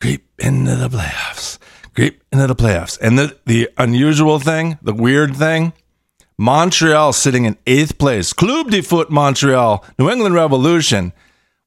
Creep 0.00 0.28
into 0.40 0.74
the 0.74 0.88
playoffs. 0.88 1.58
Creep 1.94 2.20
into 2.32 2.48
the 2.48 2.56
playoffs. 2.56 2.98
And 3.00 3.16
the, 3.16 3.38
the 3.46 3.70
unusual 3.78 4.40
thing, 4.40 4.76
the 4.82 4.92
weird 4.92 5.36
thing, 5.36 5.72
Montreal 6.36 7.12
sitting 7.12 7.44
in 7.44 7.56
eighth 7.68 7.96
place. 7.96 8.32
Club 8.32 8.72
de 8.72 8.82
Foot 8.82 9.08
Montreal, 9.08 9.84
New 10.00 10.10
England 10.10 10.34
Revolution 10.34 11.12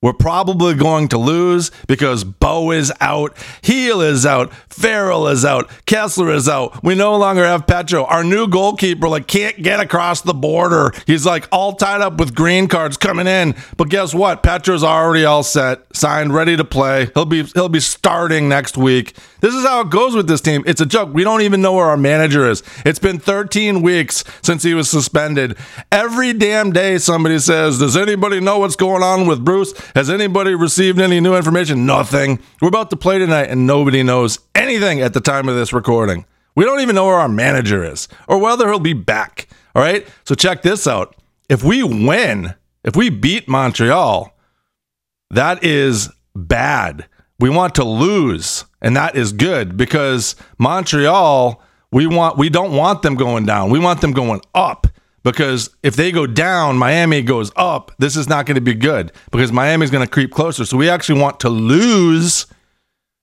we're 0.02 0.14
probably 0.14 0.76
going 0.76 1.10
to 1.10 1.18
lose 1.18 1.72
because 1.88 2.24
Bou 2.24 2.72
is 2.72 2.92
out, 3.02 3.36
Gil 3.62 4.02
is 4.02 4.26
out, 4.26 4.54
Farrell 4.70 5.28
is 5.28 5.44
out, 5.44 5.70
Kessler 5.86 6.32
is 6.32 6.48
out. 6.48 6.82
We 6.84 6.96
no 6.96 7.18
longer 7.18 7.44
have 7.44 7.68
Petro. 7.68 8.06
Our 8.06 8.24
new 8.24 8.48
goalkeeper 8.48 9.10
like 9.10 9.28
can't 9.28 9.62
get 9.62 9.82
across 9.82 10.22
the 10.22 10.34
border. 10.34 10.94
He's 11.06 11.26
like 11.26 11.50
all 11.52 11.74
tied 11.74 12.00
up 12.00 12.18
with 12.18 12.34
green 12.34 12.70
cards 12.70 12.96
coming 12.96 13.28
in. 13.28 13.56
But 13.76 13.90
guess 13.90 14.14
what? 14.14 14.42
Petro's 14.42 14.86
already 14.86 15.26
all 15.26 15.44
set, 15.44 15.82
signed, 15.94 16.34
ready 16.34 16.56
to 16.56 16.64
play. 16.64 17.10
He'll 17.14 17.26
be 17.26 17.44
he'll 17.44 17.68
be 17.68 17.82
starting 17.82 18.48
next 18.48 18.78
week. 18.78 19.16
This 19.42 19.54
is 19.54 19.66
how 19.66 19.82
it 19.82 19.90
goes 19.90 20.16
with 20.16 20.28
this 20.28 20.42
team. 20.42 20.64
It's 20.66 20.82
a 20.82 20.86
joke. 20.86 21.14
We 21.14 21.24
don't 21.24 21.42
even 21.42 21.62
know 21.62 21.74
where 21.74 21.86
our 21.86 21.98
manager 21.98 22.50
is. 22.50 22.64
It's 22.86 23.00
been 23.00 23.20
13 23.20 23.82
weeks 23.82 24.24
since 24.42 24.64
he 24.64 24.74
was 24.74 24.90
suspended. 24.90 25.58
Every 25.92 26.34
damn 26.34 26.72
day 26.72 26.98
somebody 26.98 27.40
says, 27.40 27.80
"Does 27.80 27.96
anybody 27.96 28.40
know 28.40 28.60
what's 28.60 28.76
going 28.76 29.04
on 29.04 29.28
with 29.28 29.44
Bruce?" 29.46 29.74
Has 29.96 30.10
anybody 30.10 30.56
received 30.56 31.00
any 31.00 31.20
new 31.20 31.36
information? 31.36 31.86
Nothing. 31.86 32.40
We're 32.62 32.68
about 32.68 32.90
to 32.90 32.98
play 32.98 33.18
tonight 33.20 33.50
and 33.50 33.66
nobody 33.66 34.04
knows 34.04 34.40
anything 34.56 35.02
at 35.02 35.14
the 35.14 35.22
time 35.22 35.48
of 35.48 35.56
this 35.56 35.74
recording. 35.74 36.26
We 36.56 36.66
don't 36.66 36.82
even 36.82 36.96
know 36.96 37.06
where 37.06 37.16
our 37.16 37.30
manager 37.30 37.84
is 37.84 38.08
or 38.28 38.38
whether 38.40 38.68
he'll 38.68 38.80
be 38.80 38.94
back. 38.94 39.48
All 39.76 39.82
right. 39.82 40.06
So 40.26 40.36
check 40.36 40.62
this 40.62 40.88
out. 40.88 41.16
If 41.48 41.64
we 41.64 41.84
win, 41.84 42.56
if 42.84 42.96
we 42.96 43.10
beat 43.10 43.48
Montreal, 43.48 44.34
that 45.32 45.64
is 45.64 46.10
bad. 46.36 47.06
We 47.40 47.50
want 47.50 47.76
to 47.76 47.84
lose, 47.84 48.66
and 48.82 48.96
that 48.98 49.16
is 49.16 49.32
good 49.32 49.78
because 49.78 50.36
Montreal, 50.58 51.62
we 51.92 52.06
want 52.06 52.38
we 52.38 52.50
don't 52.50 52.74
want 52.74 53.02
them 53.02 53.16
going 53.16 53.46
down. 53.46 53.70
We 53.70 53.80
want 53.80 54.02
them 54.02 54.12
going 54.12 54.42
up 54.54 54.88
because 55.24 55.70
if 55.84 55.96
they 55.96 56.12
go 56.12 56.28
down, 56.28 56.78
Miami 56.78 57.22
goes 57.22 57.52
up. 57.56 57.92
This 57.98 58.16
is 58.16 58.28
not 58.28 58.46
going 58.46 58.56
to 58.56 58.62
be 58.62 58.74
good 58.74 59.12
because 59.32 59.52
Miami's 59.52 59.92
going 59.92 60.06
to 60.06 60.12
creep 60.12 60.32
closer. 60.32 60.66
So 60.66 60.78
we 60.78 60.90
actually 60.90 61.22
want 61.22 61.40
to 61.42 61.50
lose 61.50 62.46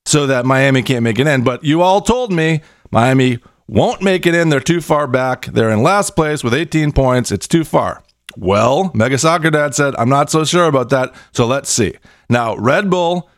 so 0.06 0.26
that 0.26 0.46
Miami 0.46 0.82
can't 0.82 1.02
make 1.02 1.18
it 1.18 1.26
in. 1.26 1.44
But 1.44 1.64
you 1.64 1.82
all 1.82 2.00
told 2.00 2.32
me 2.32 2.62
Miami 2.90 3.40
won't 3.68 4.02
make 4.02 4.26
it 4.26 4.34
in. 4.34 4.48
They're 4.48 4.60
too 4.60 4.80
far 4.80 5.06
back. 5.06 5.46
They're 5.46 5.70
in 5.70 5.82
last 5.82 6.14
place 6.14 6.44
with 6.44 6.54
18 6.54 6.92
points. 6.92 7.32
It's 7.32 7.48
too 7.48 7.64
far. 7.64 8.02
Well, 8.36 8.90
Mega 8.94 9.18
Soccer 9.18 9.50
Dad 9.50 9.74
said, 9.74 9.94
I'm 9.96 10.08
not 10.08 10.30
so 10.30 10.44
sure 10.44 10.66
about 10.66 10.90
that. 10.90 11.14
So 11.32 11.46
let's 11.46 11.70
see. 11.70 11.94
Now, 12.28 12.56
Red 12.56 12.90
Bull 12.90 13.30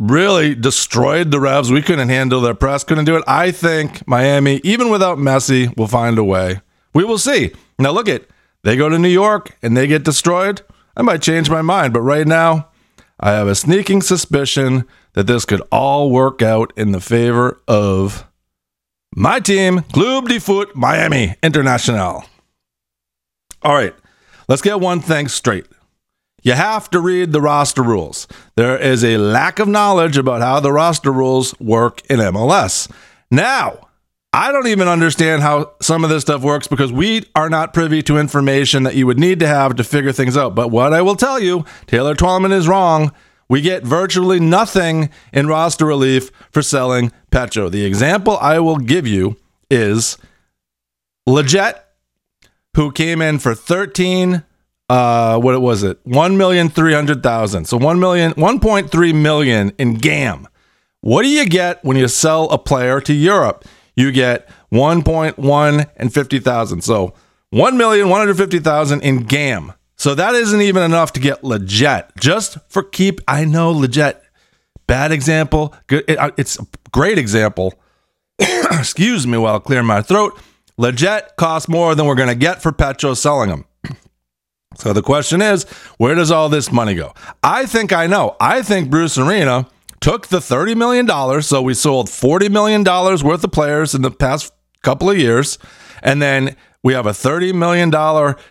really 0.00 0.54
destroyed 0.54 1.30
the 1.30 1.38
Revs. 1.38 1.70
We 1.70 1.82
couldn't 1.82 2.08
handle 2.08 2.40
their 2.40 2.54
press, 2.54 2.82
couldn't 2.82 3.04
do 3.04 3.16
it. 3.16 3.24
I 3.28 3.52
think 3.52 4.06
Miami, 4.08 4.60
even 4.64 4.90
without 4.90 5.18
Messi, 5.18 5.76
will 5.76 5.86
find 5.86 6.18
a 6.18 6.24
way. 6.24 6.60
We 6.94 7.04
will 7.04 7.18
see. 7.18 7.52
Now 7.78 7.92
look 7.92 8.08
at 8.08 8.24
they 8.64 8.76
go 8.76 8.88
to 8.88 8.98
New 8.98 9.08
York 9.08 9.56
and 9.62 9.76
they 9.76 9.86
get 9.86 10.02
destroyed. 10.02 10.62
I 10.96 11.02
might 11.02 11.22
change 11.22 11.50
my 11.50 11.62
mind, 11.62 11.92
but 11.92 12.00
right 12.00 12.26
now 12.26 12.68
I 13.20 13.32
have 13.32 13.46
a 13.46 13.54
sneaking 13.54 14.02
suspicion 14.02 14.86
that 15.12 15.26
this 15.26 15.44
could 15.44 15.62
all 15.70 16.10
work 16.10 16.42
out 16.42 16.72
in 16.76 16.92
the 16.92 17.00
favor 17.00 17.60
of 17.68 18.26
my 19.14 19.38
team, 19.40 19.80
Club 19.92 20.28
de 20.28 20.40
Foot 20.40 20.74
Miami 20.74 21.36
International. 21.42 22.24
All 23.62 23.74
right, 23.74 23.94
let's 24.48 24.62
get 24.62 24.80
one 24.80 25.00
thing 25.00 25.28
straight. 25.28 25.66
You 26.42 26.52
have 26.52 26.88
to 26.90 27.00
read 27.00 27.32
the 27.32 27.40
roster 27.40 27.82
rules. 27.82 28.26
There 28.56 28.78
is 28.78 29.04
a 29.04 29.18
lack 29.18 29.58
of 29.58 29.68
knowledge 29.68 30.16
about 30.16 30.40
how 30.40 30.60
the 30.60 30.72
roster 30.72 31.12
rules 31.12 31.58
work 31.60 32.02
in 32.08 32.18
MLS. 32.18 32.90
Now, 33.30 33.88
I 34.32 34.52
don't 34.52 34.68
even 34.68 34.86
understand 34.86 35.42
how 35.42 35.72
some 35.82 36.04
of 36.04 36.10
this 36.10 36.22
stuff 36.22 36.42
works 36.42 36.68
because 36.68 36.92
we 36.92 37.24
are 37.34 37.50
not 37.50 37.74
privy 37.74 38.00
to 38.02 38.16
information 38.16 38.84
that 38.84 38.94
you 38.94 39.06
would 39.06 39.18
need 39.18 39.40
to 39.40 39.46
have 39.46 39.74
to 39.76 39.84
figure 39.84 40.12
things 40.12 40.36
out. 40.36 40.54
But 40.54 40.68
what 40.68 40.92
I 40.92 41.02
will 41.02 41.16
tell 41.16 41.40
you, 41.40 41.64
Taylor 41.86 42.14
Twellman 42.14 42.52
is 42.52 42.68
wrong. 42.68 43.12
We 43.48 43.60
get 43.60 43.82
virtually 43.82 44.38
nothing 44.38 45.10
in 45.32 45.48
roster 45.48 45.84
relief 45.84 46.30
for 46.52 46.62
selling 46.62 47.10
Petro. 47.32 47.68
The 47.68 47.84
example 47.84 48.38
I 48.38 48.60
will 48.60 48.76
give 48.76 49.06
you 49.06 49.36
is 49.68 50.16
Lletget, 51.28 51.80
who 52.76 52.92
came 52.92 53.20
in 53.20 53.40
for 53.40 53.56
13 53.56 54.44
uh 54.90 55.38
what 55.38 55.60
was 55.62 55.82
it? 55.82 56.04
1,300,000. 56.04 57.66
So 57.66 57.76
1 57.76 58.00
million 58.00 58.32
1.3 58.34 59.14
million 59.14 59.72
in 59.78 59.94
GAM. 59.94 60.48
What 61.00 61.22
do 61.22 61.28
you 61.28 61.46
get 61.46 61.82
when 61.82 61.96
you 61.96 62.08
sell 62.08 62.50
a 62.50 62.58
player 62.58 63.00
to 63.00 63.14
Europe? 63.14 63.64
you 64.00 64.10
get 64.12 64.48
1.1 64.72 65.90
and 65.96 66.14
50,000. 66.14 66.82
So 66.82 67.14
1,150,000 67.52 69.02
in 69.02 69.24
GAM. 69.24 69.72
So 69.96 70.14
that 70.14 70.34
isn't 70.34 70.62
even 70.62 70.82
enough 70.82 71.12
to 71.12 71.20
get 71.20 71.44
legit. 71.44 72.10
Just 72.18 72.58
for 72.68 72.82
keep, 72.82 73.20
I 73.28 73.44
know 73.44 73.70
legit. 73.70 74.20
bad 74.86 75.12
example. 75.12 75.74
Good, 75.86 76.04
it, 76.08 76.18
uh, 76.18 76.30
it's 76.36 76.58
a 76.58 76.66
great 76.90 77.18
example. 77.18 77.74
Excuse 78.38 79.26
me 79.26 79.36
while 79.36 79.56
I 79.56 79.58
clear 79.58 79.82
my 79.82 80.02
throat. 80.02 80.40
Legit 80.78 81.36
costs 81.36 81.68
more 81.68 81.94
than 81.94 82.06
we're 82.06 82.14
going 82.14 82.30
to 82.30 82.34
get 82.34 82.62
for 82.62 82.72
Petro 82.72 83.12
selling 83.12 83.50
them. 83.50 83.66
So 84.76 84.92
the 84.92 85.02
question 85.02 85.42
is, 85.42 85.64
where 85.98 86.14
does 86.14 86.30
all 86.30 86.48
this 86.48 86.70
money 86.70 86.94
go? 86.94 87.12
I 87.42 87.66
think 87.66 87.92
I 87.92 88.06
know. 88.06 88.36
I 88.40 88.62
think 88.62 88.88
Bruce 88.88 89.18
Arena 89.18 89.66
took 90.00 90.28
the 90.28 90.38
$30 90.38 90.76
million. 90.76 91.42
So 91.42 91.60
we 91.60 91.74
sold 91.74 92.06
$40 92.06 92.50
million 92.50 92.84
worth 92.84 93.42
of 93.42 93.50
players 93.50 93.96
in 93.96 94.02
the 94.02 94.12
past 94.12 94.52
couple 94.82 95.10
of 95.10 95.18
years. 95.18 95.58
And 96.04 96.22
then 96.22 96.56
we 96.84 96.94
have 96.94 97.04
a 97.04 97.10
$30 97.10 97.52
million 97.52 97.90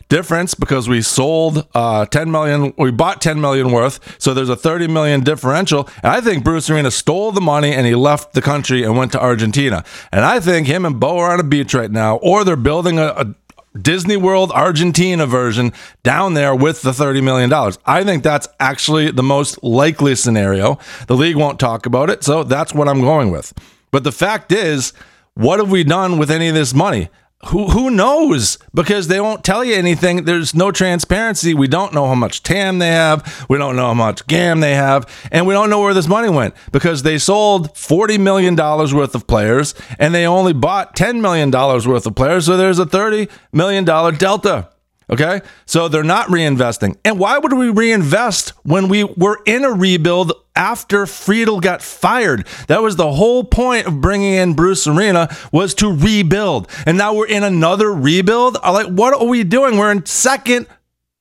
difference 0.10 0.56
because 0.56 0.90
we 0.90 1.02
sold 1.02 1.66
uh, 1.74 2.06
10 2.06 2.30
million, 2.30 2.74
we 2.78 2.92
bought 2.92 3.22
10 3.22 3.40
million 3.40 3.72
worth. 3.72 4.22
So 4.22 4.34
there's 4.34 4.50
a 4.50 4.58
30 4.58 4.88
million 4.88 5.22
differential. 5.22 5.90
And 6.04 6.12
I 6.12 6.20
think 6.20 6.44
Bruce 6.44 6.70
Arena 6.70 6.92
stole 6.92 7.32
the 7.32 7.42
money 7.42 7.72
and 7.72 7.88
he 7.88 7.96
left 7.96 8.34
the 8.34 8.42
country 8.42 8.84
and 8.84 8.98
went 8.98 9.14
to 9.14 9.22
Argentina. 9.22 9.86
And 10.12 10.26
I 10.26 10.42
think 10.42 10.68
him 10.68 10.86
and 10.86 11.00
Bou 11.00 11.18
are 11.18 11.32
on 11.32 11.40
a 11.40 11.44
beach 11.44 11.74
right 11.74 11.90
now, 11.90 12.18
or 12.18 12.44
they're 12.44 12.56
building 12.58 13.00
a, 13.00 13.06
a 13.08 13.36
Disney 13.80 14.18
World 14.18 14.52
Argentina 14.52 15.26
version 15.26 15.74
down 16.04 16.34
there 16.34 16.56
with 16.56 16.82
the 16.82 16.92
$30 16.92 17.24
million. 17.24 17.52
I 17.86 18.04
think 18.04 18.24
that's 18.24 18.48
actually 18.60 19.12
the 19.12 19.24
most 19.24 19.64
likely 19.64 20.16
scenario. 20.16 20.80
The 21.08 21.16
league 21.16 21.36
won't 21.36 21.60
talk 21.60 21.86
about 21.86 22.10
it, 22.10 22.24
so 22.24 22.44
that's 22.44 22.74
what 22.74 22.88
I'm 22.88 23.02
going 23.02 23.32
with. 23.32 23.54
But 23.92 24.04
the 24.04 24.12
fact 24.12 24.52
is, 24.52 24.94
what 25.36 25.60
have 25.60 25.72
we 25.72 25.84
done 25.84 26.18
with 26.18 26.32
any 26.32 26.48
of 26.50 26.56
this 26.56 26.74
money? 26.74 27.10
Who 27.48 27.70
who 27.70 27.90
knows? 27.90 28.58
Because 28.74 29.08
they 29.08 29.22
won't 29.22 29.46
tell 29.46 29.64
you 29.64 29.74
anything. 29.74 30.26
There's 30.26 30.54
no 30.54 30.72
transparency. 30.72 31.54
We 31.54 31.68
don't 31.68 31.94
know 31.94 32.06
how 32.08 32.16
much 32.16 32.44
tam 32.44 32.80
they 32.80 32.90
have. 32.90 33.46
We 33.50 33.58
don't 33.58 33.78
know 33.78 33.88
how 33.88 33.94
much 33.94 34.28
gam 34.28 34.60
they 34.60 34.76
have. 34.76 35.08
And 35.32 35.48
we 35.48 35.54
don't 35.54 35.70
know 35.70 35.80
where 35.80 35.94
this 35.94 36.08
money 36.08 36.30
went 36.30 36.54
because 36.74 37.04
they 37.04 37.18
sold 37.18 37.78
40 37.78 38.18
million 38.18 38.56
dollars 38.56 38.94
worth 38.94 39.16
of 39.16 39.26
players 39.26 39.74
and 39.98 40.14
they 40.14 40.26
only 40.26 40.52
bought 40.52 40.98
10 40.98 41.22
million 41.22 41.50
dollars 41.50 41.88
worth 41.88 42.06
of 42.06 42.16
players. 42.16 42.46
So 42.46 42.58
there's 42.58 42.80
a 42.80 42.86
30 42.86 43.30
million 43.54 43.86
dollar 43.86 44.12
delta. 44.12 44.70
Okay. 45.10 45.40
So 45.66 45.88
they're 45.88 46.04
not 46.04 46.28
reinvesting. 46.28 46.98
And 47.06 47.18
why 47.18 47.38
would 47.38 47.54
we 47.54 47.70
reinvest 47.70 48.50
when 48.64 48.90
we 48.90 49.06
were 49.06 49.40
in 49.46 49.64
a 49.64 49.72
rebuild 49.72 50.34
after 50.56 51.06
Friedel 51.06 51.60
got 51.60 51.82
fired? 51.82 52.48
That 52.68 52.82
was 52.82 52.96
the 52.96 53.12
whole 53.12 53.44
point 53.44 53.88
of 53.88 54.02
bringing 54.02 54.34
in 54.34 54.54
Bruce 54.54 54.88
Arena 54.88 55.36
was 55.52 55.74
to 55.76 55.92
rebuild. 55.92 56.70
And 56.86 56.98
now 56.98 57.14
we're 57.14 57.28
in 57.28 57.44
another 57.44 57.94
rebuild. 57.94 58.58
I 58.64 58.72
Like, 58.72 58.88
what 58.88 59.14
are 59.14 59.28
we 59.28 59.44
doing? 59.44 59.78
We're 59.78 59.92
in 59.92 60.06
second 60.06 60.68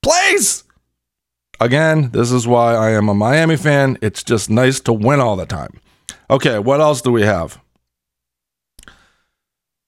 place. 0.03 0.65
Again, 1.61 2.11
this 2.11 2.31
is 2.31 2.47
why 2.47 2.75
I 2.75 2.91
am 2.91 3.09
a 3.09 3.15
Miami 3.15 3.57
fan. 3.57 3.99
It's 4.01 4.23
just 4.23 4.49
nice 4.49 4.81
to 4.81 4.93
win 4.93 5.21
all 5.21 5.37
the 5.37 5.47
time. 5.47 5.81
Okay. 6.31 6.59
What 6.59 6.81
else 6.81 7.03
do 7.03 7.11
we 7.11 7.23
have? 7.23 7.61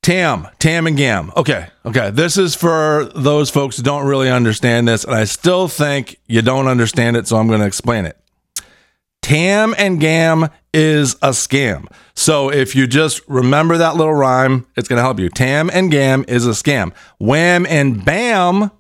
Tam, 0.03 0.49
Tam 0.59 0.87
and 0.87 0.97
Gam. 0.97 1.31
Okay, 1.37 1.69
okay. 1.85 2.11
This 2.11 2.39
is 2.39 2.55
for 2.55 3.11
those 3.15 3.51
folks 3.51 3.77
who 3.77 3.83
don't 3.83 4.07
really 4.07 4.31
understand 4.31 4.89
this, 4.89 5.05
and 5.05 5.15
I 5.15 5.25
still 5.25 5.69
think 5.69 6.19
you 6.27 6.41
don't 6.41 6.69
understand 6.69 7.17
it, 7.17 7.29
so 7.29 7.37
I'm 7.37 7.49
going 7.49 7.61
to 7.61 7.67
explain 7.67 8.07
it. 8.07 8.19
Tam 9.31 9.77
and 9.79 10.01
Gam 10.01 10.49
is 10.75 11.15
a 11.23 11.29
scam. 11.29 11.87
So 12.15 12.51
if 12.51 12.75
you 12.75 12.89
just 12.89 13.21
remember 13.29 13.79
that 13.79 13.95
little 13.95 14.13
rhyme, 14.13 14.67
it's 14.77 14.89
going 14.89 14.97
to 14.97 15.05
help 15.05 15.21
you. 15.21 15.29
Tam 15.29 15.71
and 15.73 15.89
Gam 15.89 16.25
is 16.27 16.49
a 16.49 16.51
scam. 16.51 16.93
Wham 17.21 17.65
and 17.67 18.05
Bam 18.05 18.73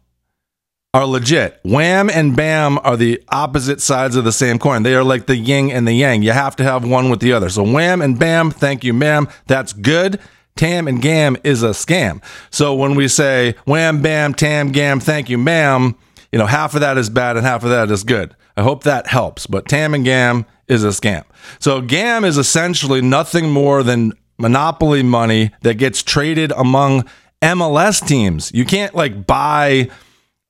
are 0.92 1.06
legit. 1.06 1.60
Wham 1.62 2.10
and 2.10 2.34
Bam 2.34 2.80
are 2.82 2.96
the 2.96 3.22
opposite 3.28 3.80
sides 3.80 4.16
of 4.16 4.24
the 4.24 4.32
same 4.32 4.58
coin. 4.58 4.82
They 4.82 4.96
are 4.96 5.04
like 5.04 5.26
the 5.26 5.36
yin 5.36 5.70
and 5.70 5.86
the 5.86 5.92
yang. 5.92 6.24
You 6.24 6.32
have 6.32 6.56
to 6.56 6.64
have 6.64 6.84
one 6.84 7.10
with 7.10 7.20
the 7.20 7.32
other. 7.32 7.48
So 7.48 7.62
Wham 7.62 8.02
and 8.02 8.18
Bam, 8.18 8.50
thank 8.50 8.82
you, 8.82 8.92
ma'am. 8.92 9.28
That's 9.46 9.72
good. 9.72 10.18
Tam 10.56 10.88
and 10.88 11.00
Gam 11.00 11.36
is 11.44 11.62
a 11.62 11.68
scam. 11.68 12.20
So 12.50 12.74
when 12.74 12.96
we 12.96 13.06
say 13.06 13.54
wham, 13.66 14.02
bam, 14.02 14.34
tam, 14.34 14.72
gam, 14.72 14.98
thank 14.98 15.30
you, 15.30 15.38
ma'am, 15.38 15.94
you 16.32 16.40
know, 16.40 16.46
half 16.46 16.74
of 16.74 16.80
that 16.80 16.98
is 16.98 17.08
bad 17.08 17.36
and 17.36 17.46
half 17.46 17.62
of 17.62 17.70
that 17.70 17.88
is 17.92 18.02
good. 18.02 18.34
I 18.60 18.62
hope 18.62 18.84
that 18.84 19.06
helps. 19.06 19.46
But 19.46 19.68
Tam 19.68 19.94
and 19.94 20.04
Gam 20.04 20.44
is 20.68 20.84
a 20.84 20.88
scam. 20.88 21.24
So 21.60 21.80
Gam 21.80 22.26
is 22.26 22.36
essentially 22.36 23.00
nothing 23.00 23.50
more 23.50 23.82
than 23.82 24.12
monopoly 24.36 25.02
money 25.02 25.50
that 25.62 25.78
gets 25.78 26.02
traded 26.02 26.52
among 26.52 27.08
MLS 27.40 28.06
teams. 28.06 28.52
You 28.52 28.66
can't 28.66 28.94
like 28.94 29.26
buy 29.26 29.88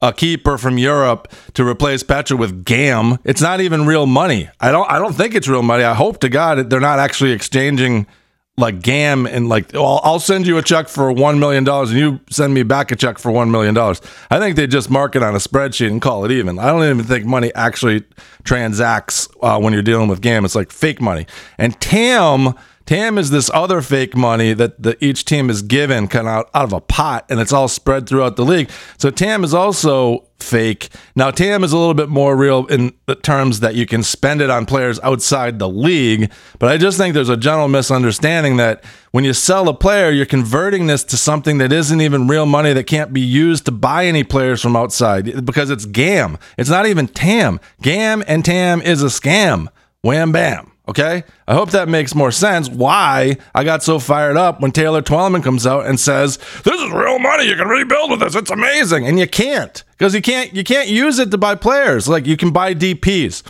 a 0.02 0.12
keeper 0.12 0.58
from 0.58 0.76
Europe 0.76 1.32
to 1.54 1.64
replace 1.64 2.02
Petra 2.02 2.36
with 2.36 2.64
Gam. 2.64 3.18
It's 3.22 3.40
not 3.40 3.60
even 3.60 3.86
real 3.86 4.06
money. 4.06 4.50
I 4.58 4.72
don't 4.72 4.90
I 4.90 4.98
don't 4.98 5.14
think 5.14 5.36
it's 5.36 5.46
real 5.46 5.62
money. 5.62 5.84
I 5.84 5.94
hope 5.94 6.18
to 6.20 6.28
God 6.28 6.68
they're 6.68 6.80
not 6.80 6.98
actually 6.98 7.30
exchanging 7.30 8.08
like 8.56 8.82
gam 8.82 9.26
and 9.26 9.48
like 9.48 9.74
I'll, 9.74 10.00
I'll 10.04 10.20
send 10.20 10.46
you 10.46 10.58
a 10.58 10.62
check 10.62 10.88
for 10.88 11.10
one 11.12 11.38
million 11.38 11.64
dollars 11.64 11.90
and 11.90 11.98
you 11.98 12.20
send 12.30 12.52
me 12.52 12.62
back 12.62 12.90
a 12.92 12.96
check 12.96 13.18
for 13.18 13.30
one 13.30 13.50
million 13.50 13.74
dollars. 13.74 14.00
I 14.30 14.38
think 14.38 14.56
they 14.56 14.66
just 14.66 14.90
mark 14.90 15.16
it 15.16 15.22
on 15.22 15.34
a 15.34 15.38
spreadsheet 15.38 15.90
and 15.90 16.00
call 16.02 16.24
it 16.24 16.30
even. 16.30 16.58
I 16.58 16.66
don't 16.66 16.84
even 16.84 17.04
think 17.04 17.24
money 17.24 17.52
actually 17.54 18.04
transacts 18.44 19.28
uh, 19.42 19.58
when 19.58 19.72
you're 19.72 19.82
dealing 19.82 20.08
with 20.08 20.20
gam. 20.20 20.44
It's 20.44 20.54
like 20.54 20.70
fake 20.70 21.00
money. 21.00 21.26
And 21.58 21.80
Tam 21.80 22.54
Tam 22.90 23.18
is 23.18 23.30
this 23.30 23.48
other 23.54 23.82
fake 23.82 24.16
money 24.16 24.52
that 24.52 24.82
the, 24.82 24.96
each 25.02 25.24
team 25.24 25.48
is 25.48 25.62
given 25.62 26.08
kind 26.08 26.26
of 26.26 26.32
out, 26.32 26.50
out 26.54 26.64
of 26.64 26.72
a 26.72 26.80
pot 26.80 27.24
and 27.28 27.38
it's 27.38 27.52
all 27.52 27.68
spread 27.68 28.08
throughout 28.08 28.34
the 28.34 28.44
league. 28.44 28.68
So 28.98 29.12
Tam 29.12 29.44
is 29.44 29.54
also 29.54 30.26
fake. 30.40 30.88
Now, 31.14 31.30
TAM 31.30 31.62
is 31.62 31.72
a 31.72 31.78
little 31.78 31.94
bit 31.94 32.08
more 32.08 32.34
real 32.34 32.66
in 32.66 32.92
the 33.06 33.14
terms 33.14 33.60
that 33.60 33.76
you 33.76 33.86
can 33.86 34.02
spend 34.02 34.40
it 34.40 34.50
on 34.50 34.66
players 34.66 34.98
outside 35.04 35.60
the 35.60 35.68
league. 35.68 36.32
But 36.58 36.70
I 36.70 36.78
just 36.78 36.98
think 36.98 37.14
there's 37.14 37.28
a 37.28 37.36
general 37.36 37.68
misunderstanding 37.68 38.56
that 38.56 38.82
when 39.12 39.22
you 39.22 39.34
sell 39.34 39.68
a 39.68 39.74
player, 39.74 40.10
you're 40.10 40.26
converting 40.26 40.88
this 40.88 41.04
to 41.04 41.16
something 41.16 41.58
that 41.58 41.72
isn't 41.72 42.00
even 42.00 42.26
real 42.26 42.44
money 42.44 42.72
that 42.72 42.88
can't 42.88 43.12
be 43.12 43.20
used 43.20 43.66
to 43.66 43.70
buy 43.70 44.06
any 44.06 44.24
players 44.24 44.60
from 44.60 44.74
outside 44.74 45.46
because 45.46 45.70
it's 45.70 45.84
GAM. 45.84 46.38
It's 46.58 46.70
not 46.70 46.86
even 46.86 47.06
TAM. 47.06 47.60
GAM 47.82 48.24
and 48.26 48.44
TAM 48.44 48.82
is 48.82 49.00
a 49.00 49.06
scam. 49.06 49.68
Wham 50.02 50.32
bam. 50.32 50.72
Okay. 50.88 51.24
I 51.46 51.54
hope 51.54 51.70
that 51.70 51.88
makes 51.88 52.14
more 52.14 52.32
sense. 52.32 52.68
Why 52.68 53.36
I 53.54 53.64
got 53.64 53.82
so 53.82 53.98
fired 53.98 54.36
up 54.36 54.60
when 54.60 54.72
Taylor 54.72 55.02
Twellman 55.02 55.42
comes 55.42 55.66
out 55.66 55.86
and 55.86 56.00
says, 56.00 56.38
This 56.64 56.80
is 56.80 56.90
real 56.90 57.18
money. 57.18 57.44
You 57.44 57.54
can 57.54 57.68
rebuild 57.68 58.10
with 58.10 58.20
this. 58.20 58.34
It's 58.34 58.50
amazing. 58.50 59.06
And 59.06 59.18
you 59.18 59.28
can't. 59.28 59.84
Because 59.92 60.14
you 60.14 60.22
can't 60.22 60.52
you 60.52 60.64
can't 60.64 60.88
use 60.88 61.18
it 61.18 61.30
to 61.30 61.38
buy 61.38 61.54
players. 61.54 62.08
Like 62.08 62.26
you 62.26 62.36
can 62.36 62.50
buy 62.50 62.74
DPs. 62.74 63.42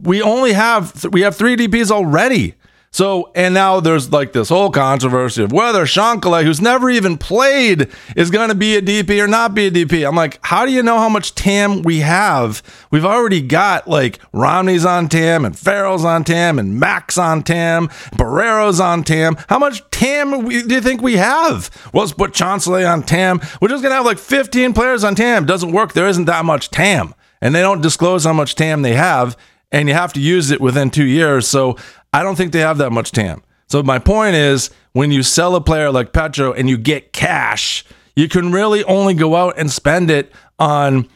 We 0.00 0.20
only 0.20 0.52
have 0.52 1.06
we 1.10 1.22
have 1.22 1.36
three 1.36 1.56
DPs 1.56 1.90
already. 1.90 2.54
So, 2.90 3.30
and 3.34 3.52
now 3.52 3.80
there's 3.80 4.10
like 4.12 4.32
this 4.32 4.48
whole 4.48 4.70
controversy 4.70 5.42
of 5.42 5.52
whether 5.52 5.84
Chancalay, 5.84 6.44
who's 6.44 6.60
never 6.60 6.88
even 6.88 7.18
played, 7.18 7.88
is 8.16 8.30
going 8.30 8.48
to 8.48 8.54
be 8.54 8.76
a 8.76 8.82
DP 8.82 9.22
or 9.22 9.28
not 9.28 9.54
be 9.54 9.66
a 9.66 9.70
DP. 9.70 10.08
I'm 10.08 10.16
like, 10.16 10.38
how 10.42 10.64
do 10.64 10.72
you 10.72 10.82
know 10.82 10.98
how 10.98 11.08
much 11.08 11.34
TAM 11.34 11.82
we 11.82 11.98
have? 11.98 12.62
We've 12.90 13.04
already 13.04 13.42
got 13.42 13.88
like 13.88 14.18
Romney's 14.32 14.86
on 14.86 15.08
TAM 15.08 15.44
and 15.44 15.56
Farrell's 15.56 16.04
on 16.04 16.24
TAM 16.24 16.58
and 16.58 16.80
Max 16.80 17.18
on 17.18 17.42
TAM, 17.42 17.88
Borrero's 18.16 18.80
on 18.80 19.04
TAM. 19.04 19.36
How 19.48 19.58
much 19.58 19.88
TAM 19.90 20.48
do 20.48 20.74
you 20.74 20.80
think 20.80 21.02
we 21.02 21.16
have? 21.16 21.70
Well, 21.92 22.04
let's 22.04 22.14
put 22.14 22.32
Chancalay 22.32 22.90
on 22.90 23.02
TAM. 23.02 23.40
We're 23.60 23.68
just 23.68 23.82
going 23.82 23.92
to 23.92 23.96
have 23.96 24.06
like 24.06 24.18
15 24.18 24.72
players 24.72 25.04
on 25.04 25.14
TAM. 25.14 25.44
Doesn't 25.44 25.72
work. 25.72 25.92
There 25.92 26.08
isn't 26.08 26.24
that 26.24 26.44
much 26.44 26.70
TAM. 26.70 27.14
And 27.40 27.54
they 27.54 27.60
don't 27.60 27.82
disclose 27.82 28.24
how 28.24 28.32
much 28.32 28.54
TAM 28.54 28.82
they 28.82 28.94
have 28.94 29.36
and 29.72 29.88
you 29.88 29.94
have 29.94 30.12
to 30.14 30.20
use 30.20 30.50
it 30.50 30.60
within 30.60 30.90
two 30.90 31.04
years. 31.04 31.46
So 31.46 31.76
I 32.12 32.22
don't 32.22 32.36
think 32.36 32.52
they 32.52 32.60
have 32.60 32.78
that 32.78 32.90
much 32.90 33.12
TAM. 33.12 33.42
So 33.66 33.82
my 33.82 33.98
point 33.98 34.34
is, 34.34 34.70
when 34.92 35.12
you 35.12 35.22
sell 35.22 35.54
a 35.54 35.60
player 35.60 35.90
like 35.90 36.12
Petro 36.12 36.52
and 36.52 36.68
you 36.68 36.78
get 36.78 37.12
cash, 37.12 37.84
you 38.16 38.28
can 38.28 38.50
really 38.50 38.82
only 38.84 39.14
go 39.14 39.36
out 39.36 39.58
and 39.58 39.70
spend 39.70 40.10
it 40.10 40.32
on 40.58 41.08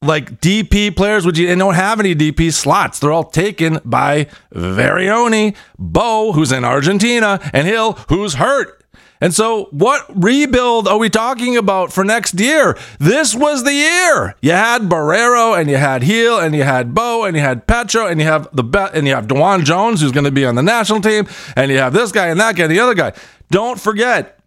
like 0.00 0.40
DP 0.40 0.94
players, 0.94 1.26
which 1.26 1.38
you 1.38 1.54
don't 1.56 1.74
have 1.74 1.98
any 1.98 2.14
DP 2.14 2.52
slots. 2.52 3.00
They're 3.00 3.12
all 3.12 3.24
taken 3.24 3.80
by 3.84 4.28
Vrioni, 4.54 5.56
Bou, 5.76 6.32
who's 6.32 6.52
in 6.52 6.64
Argentina, 6.64 7.40
and 7.52 7.66
Gil, 7.66 7.94
who's 8.08 8.34
hurt. 8.34 8.84
And 9.20 9.34
so, 9.34 9.64
what 9.70 10.04
rebuild 10.14 10.86
are 10.86 10.98
we 10.98 11.10
talking 11.10 11.56
about 11.56 11.92
for 11.92 12.04
next 12.04 12.38
year? 12.38 12.78
This 12.98 13.34
was 13.34 13.64
the 13.64 13.72
year. 13.72 14.36
You 14.40 14.52
had 14.52 14.82
Borrero, 14.82 15.58
and 15.58 15.68
you 15.68 15.76
had 15.76 16.02
Gil, 16.02 16.38
and 16.38 16.54
you 16.54 16.62
had 16.62 16.94
Bou, 16.94 17.24
and 17.24 17.36
you 17.36 17.42
had 17.42 17.66
Petro, 17.66 18.06
and 18.06 18.20
you 18.20 18.26
have 18.26 18.48
the 18.52 18.64
bet, 18.64 18.94
and 18.94 19.06
you 19.06 19.14
have 19.14 19.26
DeJuan 19.26 19.64
Jones, 19.64 20.00
who's 20.00 20.12
going 20.12 20.24
to 20.24 20.30
be 20.30 20.44
on 20.44 20.54
the 20.54 20.62
national 20.62 21.00
team, 21.00 21.26
and 21.56 21.70
you 21.70 21.78
have 21.78 21.92
this 21.92 22.12
guy 22.12 22.28
and 22.28 22.38
that 22.40 22.56
guy, 22.56 22.64
and 22.64 22.72
the 22.72 22.80
other 22.80 22.94
guy. 22.94 23.12
Don't 23.50 23.80
forget, 23.80 24.38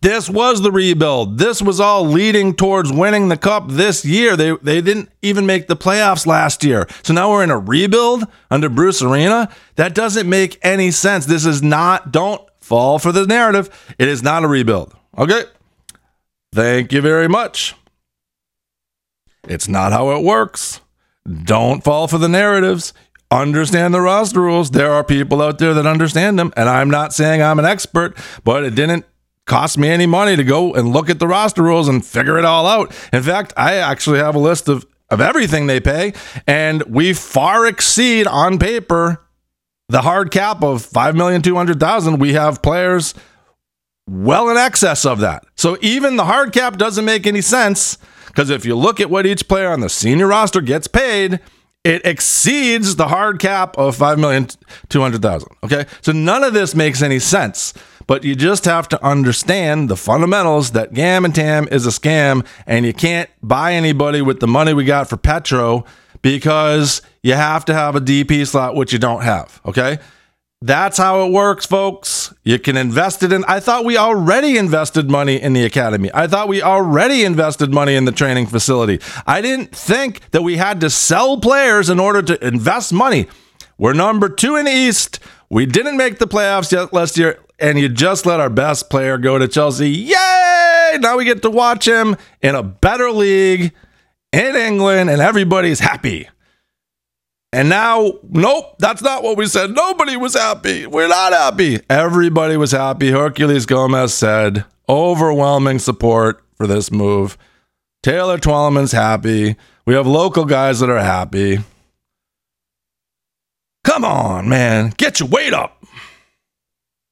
this 0.00 0.30
was 0.30 0.60
the 0.60 0.70
rebuild. 0.70 1.38
This 1.38 1.60
was 1.60 1.80
all 1.80 2.04
leading 2.04 2.54
towards 2.54 2.92
winning 2.92 3.28
the 3.28 3.36
cup 3.36 3.68
this 3.68 4.04
year. 4.04 4.36
They 4.36 4.56
they 4.56 4.80
didn't 4.80 5.10
even 5.22 5.46
make 5.46 5.66
the 5.66 5.76
playoffs 5.76 6.26
last 6.26 6.62
year. 6.62 6.86
So 7.02 7.12
now 7.12 7.30
we're 7.30 7.42
in 7.42 7.50
a 7.50 7.58
rebuild 7.58 8.24
under 8.50 8.68
Bruce 8.68 9.02
Arena. 9.02 9.48
That 9.76 9.94
doesn't 9.94 10.28
make 10.28 10.58
any 10.62 10.90
sense. 10.90 11.26
This 11.26 11.46
is 11.46 11.62
not 11.62 12.12
don't 12.12 12.42
fall 12.68 12.98
for 12.98 13.12
the 13.12 13.26
narrative. 13.26 13.94
It 13.98 14.08
is 14.08 14.22
not 14.22 14.44
a 14.44 14.48
rebuild. 14.48 14.94
Okay. 15.16 15.42
Thank 16.52 16.92
you 16.92 17.00
very 17.00 17.28
much. 17.28 17.74
It's 19.48 19.68
not 19.68 19.92
how 19.92 20.10
it 20.10 20.22
works. 20.22 20.82
Don't 21.44 21.82
fall 21.82 22.08
for 22.08 22.18
the 22.18 22.28
narratives. 22.28 22.92
Understand 23.30 23.94
the 23.94 24.02
roster 24.02 24.40
rules. 24.40 24.70
There 24.70 24.92
are 24.92 25.02
people 25.02 25.40
out 25.40 25.58
there 25.58 25.72
that 25.74 25.86
understand 25.86 26.38
them. 26.38 26.52
And 26.56 26.68
I'm 26.68 26.90
not 26.90 27.14
saying 27.14 27.42
I'm 27.42 27.58
an 27.58 27.64
expert, 27.64 28.16
but 28.44 28.64
it 28.64 28.74
didn't 28.74 29.06
cost 29.46 29.78
me 29.78 29.88
any 29.88 30.06
money 30.06 30.36
to 30.36 30.44
go 30.44 30.74
and 30.74 30.92
look 30.92 31.08
at 31.08 31.18
the 31.18 31.26
roster 31.26 31.62
rules 31.62 31.88
and 31.88 32.04
figure 32.04 32.38
it 32.38 32.44
all 32.44 32.66
out. 32.66 32.94
In 33.14 33.22
fact, 33.22 33.54
I 33.56 33.76
actually 33.76 34.18
have 34.18 34.34
a 34.34 34.38
list 34.38 34.68
of, 34.68 34.86
of 35.08 35.22
everything 35.22 35.66
they 35.66 35.80
pay, 35.80 36.12
and 36.46 36.82
we 36.82 37.14
far 37.14 37.66
exceed 37.66 38.26
on 38.26 38.58
paper 38.58 39.22
the 39.88 40.02
hard 40.02 40.30
cap 40.30 40.62
of 40.62 40.86
5,200,000, 40.86 42.18
we 42.18 42.34
have 42.34 42.62
players 42.62 43.14
well 44.08 44.48
in 44.48 44.56
excess 44.56 45.04
of 45.04 45.20
that. 45.20 45.44
So 45.54 45.76
even 45.80 46.16
the 46.16 46.24
hard 46.24 46.52
cap 46.52 46.76
doesn't 46.76 47.04
make 47.04 47.26
any 47.26 47.40
sense 47.40 47.98
because 48.26 48.50
if 48.50 48.64
you 48.64 48.76
look 48.76 49.00
at 49.00 49.10
what 49.10 49.26
each 49.26 49.48
player 49.48 49.70
on 49.70 49.80
the 49.80 49.88
senior 49.88 50.28
roster 50.28 50.60
gets 50.60 50.86
paid, 50.86 51.40
it 51.84 52.04
exceeds 52.04 52.96
the 52.96 53.08
hard 53.08 53.38
cap 53.38 53.76
of 53.78 53.96
5,200,000. 53.96 55.46
Okay. 55.64 55.86
So 56.02 56.12
none 56.12 56.44
of 56.44 56.52
this 56.52 56.74
makes 56.74 57.00
any 57.02 57.18
sense, 57.18 57.72
but 58.06 58.24
you 58.24 58.34
just 58.34 58.64
have 58.66 58.88
to 58.88 59.02
understand 59.04 59.88
the 59.88 59.96
fundamentals 59.96 60.72
that 60.72 60.92
GAM 60.92 61.24
and 61.24 61.34
TAM 61.34 61.68
is 61.70 61.86
a 61.86 61.90
scam 61.90 62.46
and 62.66 62.84
you 62.84 62.92
can't 62.92 63.30
buy 63.42 63.72
anybody 63.72 64.20
with 64.20 64.40
the 64.40 64.48
money 64.48 64.74
we 64.74 64.84
got 64.84 65.08
for 65.08 65.16
Petro 65.16 65.84
because 66.22 67.02
you 67.22 67.34
have 67.34 67.64
to 67.66 67.74
have 67.74 67.96
a 67.96 68.00
DP 68.00 68.46
slot, 68.46 68.74
which 68.74 68.92
you 68.92 68.98
don't 68.98 69.22
have. 69.22 69.60
Okay. 69.66 69.98
That's 70.60 70.98
how 70.98 71.24
it 71.24 71.30
works, 71.30 71.66
folks. 71.66 72.34
You 72.42 72.58
can 72.58 72.76
invest 72.76 73.22
it 73.22 73.32
in. 73.32 73.44
I 73.46 73.60
thought 73.60 73.84
we 73.84 73.96
already 73.96 74.58
invested 74.58 75.08
money 75.08 75.40
in 75.40 75.52
the 75.52 75.64
academy. 75.64 76.10
I 76.12 76.26
thought 76.26 76.48
we 76.48 76.62
already 76.62 77.24
invested 77.24 77.72
money 77.72 77.94
in 77.94 78.06
the 78.06 78.12
training 78.12 78.46
facility. 78.46 79.00
I 79.24 79.40
didn't 79.40 79.74
think 79.74 80.28
that 80.32 80.42
we 80.42 80.56
had 80.56 80.80
to 80.80 80.90
sell 80.90 81.38
players 81.38 81.88
in 81.88 82.00
order 82.00 82.22
to 82.22 82.44
invest 82.44 82.92
money. 82.92 83.28
We're 83.78 83.92
number 83.92 84.28
two 84.28 84.56
in 84.56 84.64
the 84.64 84.72
East. 84.72 85.20
We 85.48 85.64
didn't 85.64 85.96
make 85.96 86.18
the 86.18 86.26
playoffs 86.26 86.72
yet 86.72 86.92
last 86.92 87.16
year, 87.16 87.38
and 87.60 87.78
you 87.78 87.88
just 87.88 88.26
let 88.26 88.40
our 88.40 88.50
best 88.50 88.90
player 88.90 89.16
go 89.16 89.38
to 89.38 89.46
Chelsea. 89.46 89.90
Yay! 89.90 90.98
Now 90.98 91.16
we 91.16 91.24
get 91.24 91.42
to 91.42 91.50
watch 91.50 91.86
him 91.86 92.16
in 92.42 92.56
a 92.56 92.64
better 92.64 93.12
league 93.12 93.72
in 94.32 94.56
England, 94.56 95.10
and 95.10 95.20
everybody's 95.20 95.80
happy. 95.80 96.28
And 97.52 97.70
now, 97.70 98.12
nope, 98.28 98.76
that's 98.78 99.00
not 99.02 99.22
what 99.22 99.38
we 99.38 99.46
said. 99.46 99.70
Nobody 99.70 100.16
was 100.16 100.34
happy. 100.34 100.86
We're 100.86 101.08
not 101.08 101.32
happy. 101.32 101.80
Everybody 101.88 102.58
was 102.58 102.72
happy. 102.72 103.10
Herculez 103.10 103.66
Gomez 103.66 104.12
said 104.12 104.64
overwhelming 104.88 105.78
support 105.78 106.44
for 106.56 106.66
this 106.66 106.90
move. 106.90 107.38
Taylor 108.02 108.38
Twellman's 108.38 108.92
happy. 108.92 109.56
We 109.86 109.94
have 109.94 110.06
local 110.06 110.44
guys 110.44 110.80
that 110.80 110.90
are 110.90 110.98
happy. 110.98 111.58
Come 113.84 114.04
on, 114.04 114.48
man. 114.48 114.92
Get 114.96 115.20
your 115.20 115.28
weight 115.30 115.54
up. 115.54 115.82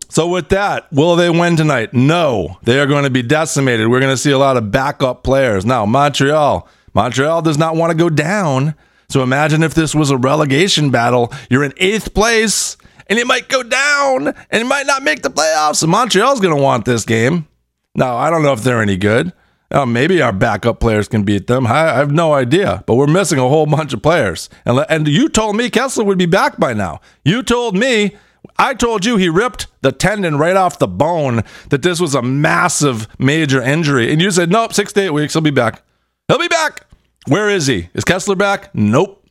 So, 0.09 0.29
with 0.29 0.51
that, 0.51 0.91
will 0.93 1.17
they 1.17 1.31
win 1.31 1.57
tonight? 1.57 1.93
No. 1.93 2.59
They 2.63 2.79
are 2.79 2.87
going 2.87 3.05
to 3.05 3.11
be 3.11 3.23
decimated. 3.23 3.89
We're 3.89 4.01
going 4.01 4.13
to 4.13 4.17
see 4.17 4.31
a 4.31 4.39
lot 4.39 4.57
of 4.57 4.71
backup 4.71 5.25
players. 5.25 5.65
Now, 5.67 5.87
Montreal. 5.87 6.69
Montreal 6.97 7.43
does 7.43 7.59
not 7.59 7.77
want 7.77 7.91
to 7.91 7.97
go 7.97 8.09
down. 8.09 8.75
So 9.11 9.23
imagine 9.23 9.63
if 9.63 9.75
this 9.75 9.95
was 9.95 10.11
a 10.11 10.17
relegation 10.17 10.91
battle. 10.91 11.31
You're 11.51 11.63
in 11.63 11.75
eighth 11.77 12.15
place 12.15 12.79
and 13.07 13.19
it 13.19 13.27
might 13.27 13.51
go 13.51 13.63
down 13.63 14.29
and 14.29 14.63
it 14.63 14.65
might 14.65 14.87
not 14.87 15.03
make 15.03 15.21
the 15.21 15.29
playoffs. 15.29 15.83
And 15.83 15.93
Montreal's 15.93 16.41
going 16.41 16.57
to 16.57 16.63
want 16.63 16.87
this 16.87 17.05
game. 17.05 17.49
Now, 17.95 18.17
I 18.17 18.31
don't 18.31 18.43
know 18.43 18.55
if 18.55 18.63
they're 18.63 18.81
any 18.81 18.97
good. 18.97 19.35
Uh, 19.71 19.85
maybe 19.85 20.23
our 20.23 20.33
backup 20.33 20.81
players 20.81 21.07
can 21.07 21.23
beat 21.23 21.49
them. 21.49 21.67
I, 21.67 21.91
I, 21.91 21.95
have 21.97 22.13
no 22.13 22.33
idea, 22.33 22.83
but 22.87 22.95
we're 22.95 23.07
missing 23.07 23.39
a 23.39 23.49
whole 23.49 23.67
bunch 23.67 23.93
of 23.93 24.01
players. 24.01 24.49
And, 24.65 24.83
and 24.89 25.07
you 25.07 25.29
told 25.29 25.57
me 25.57 25.69
Kessler 25.69 26.05
would 26.05 26.17
be 26.17 26.25
back 26.25 26.59
by 26.59 26.73
now. 26.73 27.01
You 27.27 27.43
told 27.43 27.77
me, 27.77 28.17
I 28.59 28.73
told 28.73 29.05
you 29.05 29.19
he 29.19 29.29
ripped 29.29 29.67
the 29.83 29.93
tendon 29.93 30.39
right 30.39 30.57
off 30.57 30.79
the 30.79 30.89
bone, 30.89 31.43
that 31.69 31.83
this 31.83 32.01
was 32.01 32.15
a 32.15 32.23
massive, 32.23 33.07
major 33.19 33.61
injury. 33.61 34.11
And 34.11 34.23
you 34.23 34.31
said, 34.31 34.51
nope, 34.51 34.73
six 34.73 34.95
to 34.95 35.03
eight 35.03 35.11
weeks, 35.11 35.35
he'll 35.35 35.43
be 35.43 35.51
back. 35.51 35.83
He'll 36.29 36.39
be 36.39 36.49
back. 36.49 36.86
Where 37.29 37.51
is 37.51 37.67
he? 37.67 37.89
Is 37.95 38.05
Kessler 38.05 38.37
back? 38.37 38.75
Nope. 38.75 39.27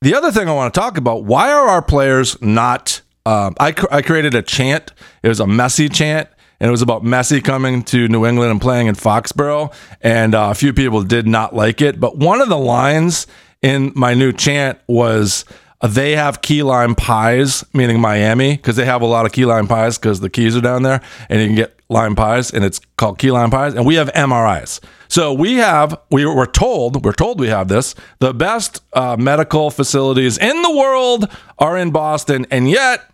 The 0.00 0.14
other 0.14 0.30
thing 0.30 0.48
I 0.48 0.52
want 0.52 0.72
to 0.72 0.78
talk 0.78 0.98
about 0.98 1.24
why 1.24 1.50
are 1.50 1.66
our 1.66 1.82
players 1.82 2.40
not? 2.40 3.00
Um, 3.26 3.54
I, 3.58 3.74
I 3.90 4.02
created 4.02 4.34
a 4.34 4.42
chant. 4.42 4.92
It 5.22 5.28
was 5.28 5.40
a 5.40 5.44
Messi 5.44 5.92
chant, 5.92 6.28
and 6.60 6.68
it 6.68 6.70
was 6.70 6.82
about 6.82 7.02
Messi 7.02 7.42
coming 7.42 7.82
to 7.84 8.08
New 8.08 8.24
England 8.24 8.50
and 8.50 8.60
playing 8.60 8.86
in 8.86 8.94
Foxborough. 8.94 9.72
And 10.00 10.34
uh, 10.34 10.48
a 10.50 10.54
few 10.54 10.72
people 10.72 11.02
did 11.02 11.26
not 11.26 11.54
like 11.54 11.80
it. 11.80 11.98
But 11.98 12.16
one 12.16 12.40
of 12.40 12.48
the 12.48 12.58
lines 12.58 13.26
in 13.62 13.92
my 13.96 14.14
new 14.14 14.32
chant 14.32 14.78
was 14.86 15.44
they 15.80 16.16
have 16.16 16.42
key 16.42 16.62
lime 16.62 16.94
pies, 16.94 17.64
meaning 17.72 18.00
Miami, 18.00 18.56
because 18.56 18.76
they 18.76 18.84
have 18.84 19.02
a 19.02 19.06
lot 19.06 19.26
of 19.26 19.32
key 19.32 19.44
lime 19.44 19.68
pies 19.68 19.96
because 19.96 20.20
the 20.20 20.30
keys 20.30 20.56
are 20.56 20.60
down 20.60 20.82
there 20.82 21.00
and 21.28 21.40
you 21.40 21.46
can 21.46 21.56
get 21.56 21.78
lime 21.88 22.16
pies 22.16 22.50
and 22.50 22.64
it's 22.64 22.80
called 22.96 23.18
key 23.18 23.30
lime 23.30 23.50
pies. 23.50 23.74
And 23.74 23.86
we 23.86 23.94
have 23.94 24.12
MRIs. 24.12 24.80
So 25.08 25.32
we 25.32 25.54
have, 25.54 25.98
we 26.10 26.26
were 26.26 26.46
told, 26.46 27.04
we're 27.04 27.12
told 27.12 27.40
we 27.40 27.48
have 27.48 27.68
this, 27.68 27.94
the 28.18 28.34
best 28.34 28.82
uh, 28.92 29.16
medical 29.16 29.70
facilities 29.70 30.36
in 30.36 30.62
the 30.62 30.76
world 30.76 31.30
are 31.58 31.78
in 31.78 31.92
Boston. 31.92 32.46
And 32.50 32.68
yet, 32.68 33.10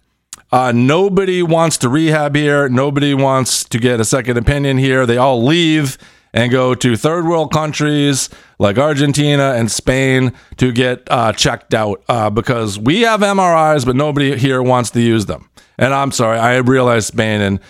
uh, 0.50 0.72
nobody 0.72 1.42
wants 1.42 1.76
to 1.78 1.88
rehab 1.88 2.34
here. 2.34 2.68
Nobody 2.68 3.12
wants 3.12 3.64
to 3.64 3.78
get 3.78 4.00
a 4.00 4.04
second 4.04 4.36
opinion 4.38 4.78
here. 4.78 5.04
They 5.04 5.16
all 5.16 5.44
leave 5.44 5.98
and 6.34 6.52
go 6.52 6.74
to 6.74 6.96
third 6.96 7.26
world 7.26 7.50
countries 7.52 8.28
like 8.58 8.76
Argentina 8.76 9.54
and 9.56 9.70
Spain 9.70 10.32
to 10.58 10.72
get 10.72 11.10
uh, 11.10 11.32
checked 11.32 11.72
out 11.72 12.02
uh, 12.08 12.28
because 12.28 12.78
we 12.78 13.02
have 13.02 13.20
MRIs, 13.20 13.86
but 13.86 13.96
nobody 13.96 14.36
here 14.36 14.62
wants 14.62 14.90
to 14.90 15.00
use 15.00 15.24
them. 15.24 15.48
And 15.78 15.94
I'm 15.94 16.10
sorry, 16.10 16.38
I 16.38 16.56
realize 16.56 17.06
Spain 17.06 17.40
and 17.40 17.60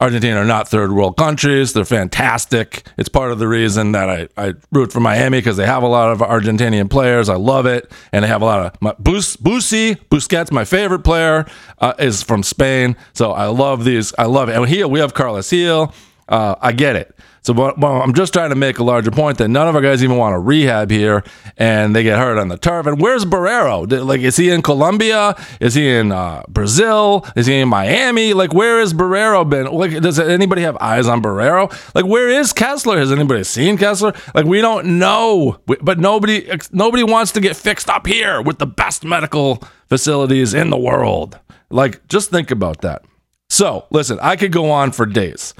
Argentina 0.00 0.38
are 0.38 0.44
not 0.44 0.66
third 0.66 0.92
world 0.92 1.16
countries. 1.16 1.72
They're 1.72 1.84
fantastic. 1.84 2.84
It's 2.96 3.08
part 3.08 3.30
of 3.30 3.38
the 3.38 3.46
reason 3.46 3.92
that 3.92 4.08
I, 4.08 4.28
I 4.36 4.54
root 4.72 4.92
for 4.92 4.98
Miami 4.98 5.38
because 5.38 5.56
they 5.56 5.66
have 5.66 5.84
a 5.84 5.88
lot 5.88 6.10
of 6.10 6.18
Argentinian 6.18 6.90
players. 6.90 7.28
I 7.28 7.36
love 7.36 7.66
it. 7.66 7.90
And 8.12 8.24
they 8.24 8.28
have 8.28 8.42
a 8.42 8.44
lot 8.44 8.66
of 8.66 8.82
my, 8.82 8.94
Bus, 8.98 9.36
Busi, 9.36 9.96
Busquets, 10.08 10.50
my 10.50 10.64
favorite 10.64 11.04
player, 11.04 11.46
uh, 11.78 11.94
is 12.00 12.22
from 12.22 12.42
Spain. 12.42 12.96
So 13.12 13.30
I 13.30 13.46
love 13.46 13.84
these. 13.84 14.12
I 14.18 14.24
love 14.24 14.48
it. 14.48 14.56
And 14.56 14.68
here 14.68 14.88
we 14.88 14.98
have 14.98 15.14
Carlos 15.14 15.48
Gil. 15.48 15.94
Uh, 16.28 16.56
I 16.60 16.72
get 16.72 16.96
it. 16.96 17.16
So 17.42 17.52
well, 17.52 18.00
I'm 18.00 18.14
just 18.14 18.32
trying 18.32 18.50
to 18.50 18.56
make 18.56 18.78
a 18.78 18.84
larger 18.84 19.10
point 19.10 19.38
that 19.38 19.48
none 19.48 19.66
of 19.66 19.74
our 19.74 19.80
guys 19.80 20.04
even 20.04 20.16
want 20.16 20.34
to 20.34 20.38
rehab 20.38 20.92
here, 20.92 21.24
and 21.56 21.94
they 21.94 22.04
get 22.04 22.16
hurt 22.16 22.38
on 22.38 22.46
the 22.46 22.56
turf. 22.56 22.86
And 22.86 23.00
where's 23.00 23.24
Borrero? 23.24 23.90
Like, 24.06 24.20
is 24.20 24.36
he 24.36 24.50
in 24.50 24.62
Colombia? 24.62 25.34
Is 25.58 25.74
he 25.74 25.88
in 25.88 26.12
uh, 26.12 26.44
Brazil? 26.48 27.26
Is 27.34 27.46
he 27.46 27.58
in 27.58 27.68
Miami? 27.68 28.32
Like, 28.32 28.54
where 28.54 28.78
has 28.78 28.94
Barreiro 28.94 29.48
been? 29.48 29.66
Like, 29.66 30.00
does 30.00 30.20
anybody 30.20 30.62
have 30.62 30.76
eyes 30.80 31.08
on 31.08 31.20
Borrero? 31.20 31.68
Like, 31.96 32.06
where 32.06 32.28
is 32.28 32.52
Kessler? 32.52 32.96
Has 32.98 33.10
anybody 33.10 33.42
seen 33.42 33.76
Kessler? 33.76 34.12
Like, 34.36 34.46
we 34.46 34.60
don't 34.60 35.00
know, 35.00 35.58
but 35.66 35.98
nobody 35.98 36.48
nobody 36.70 37.02
wants 37.02 37.32
to 37.32 37.40
get 37.40 37.56
fixed 37.56 37.90
up 37.90 38.06
here 38.06 38.40
with 38.40 38.58
the 38.60 38.66
best 38.66 39.04
medical 39.04 39.64
facilities 39.88 40.54
in 40.54 40.70
the 40.70 40.78
world. 40.78 41.40
Like, 41.70 42.06
just 42.06 42.30
think 42.30 42.52
about 42.52 42.82
that. 42.82 43.04
So, 43.48 43.86
listen, 43.90 44.18
I 44.22 44.36
could 44.36 44.52
go 44.52 44.70
on 44.70 44.92
for 44.92 45.06
days. 45.06 45.54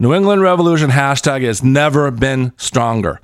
New 0.00 0.14
England 0.14 0.42
Revolution 0.42 0.90
hashtag 0.90 1.42
has 1.42 1.62
never 1.62 2.10
been 2.10 2.52
stronger. 2.56 3.20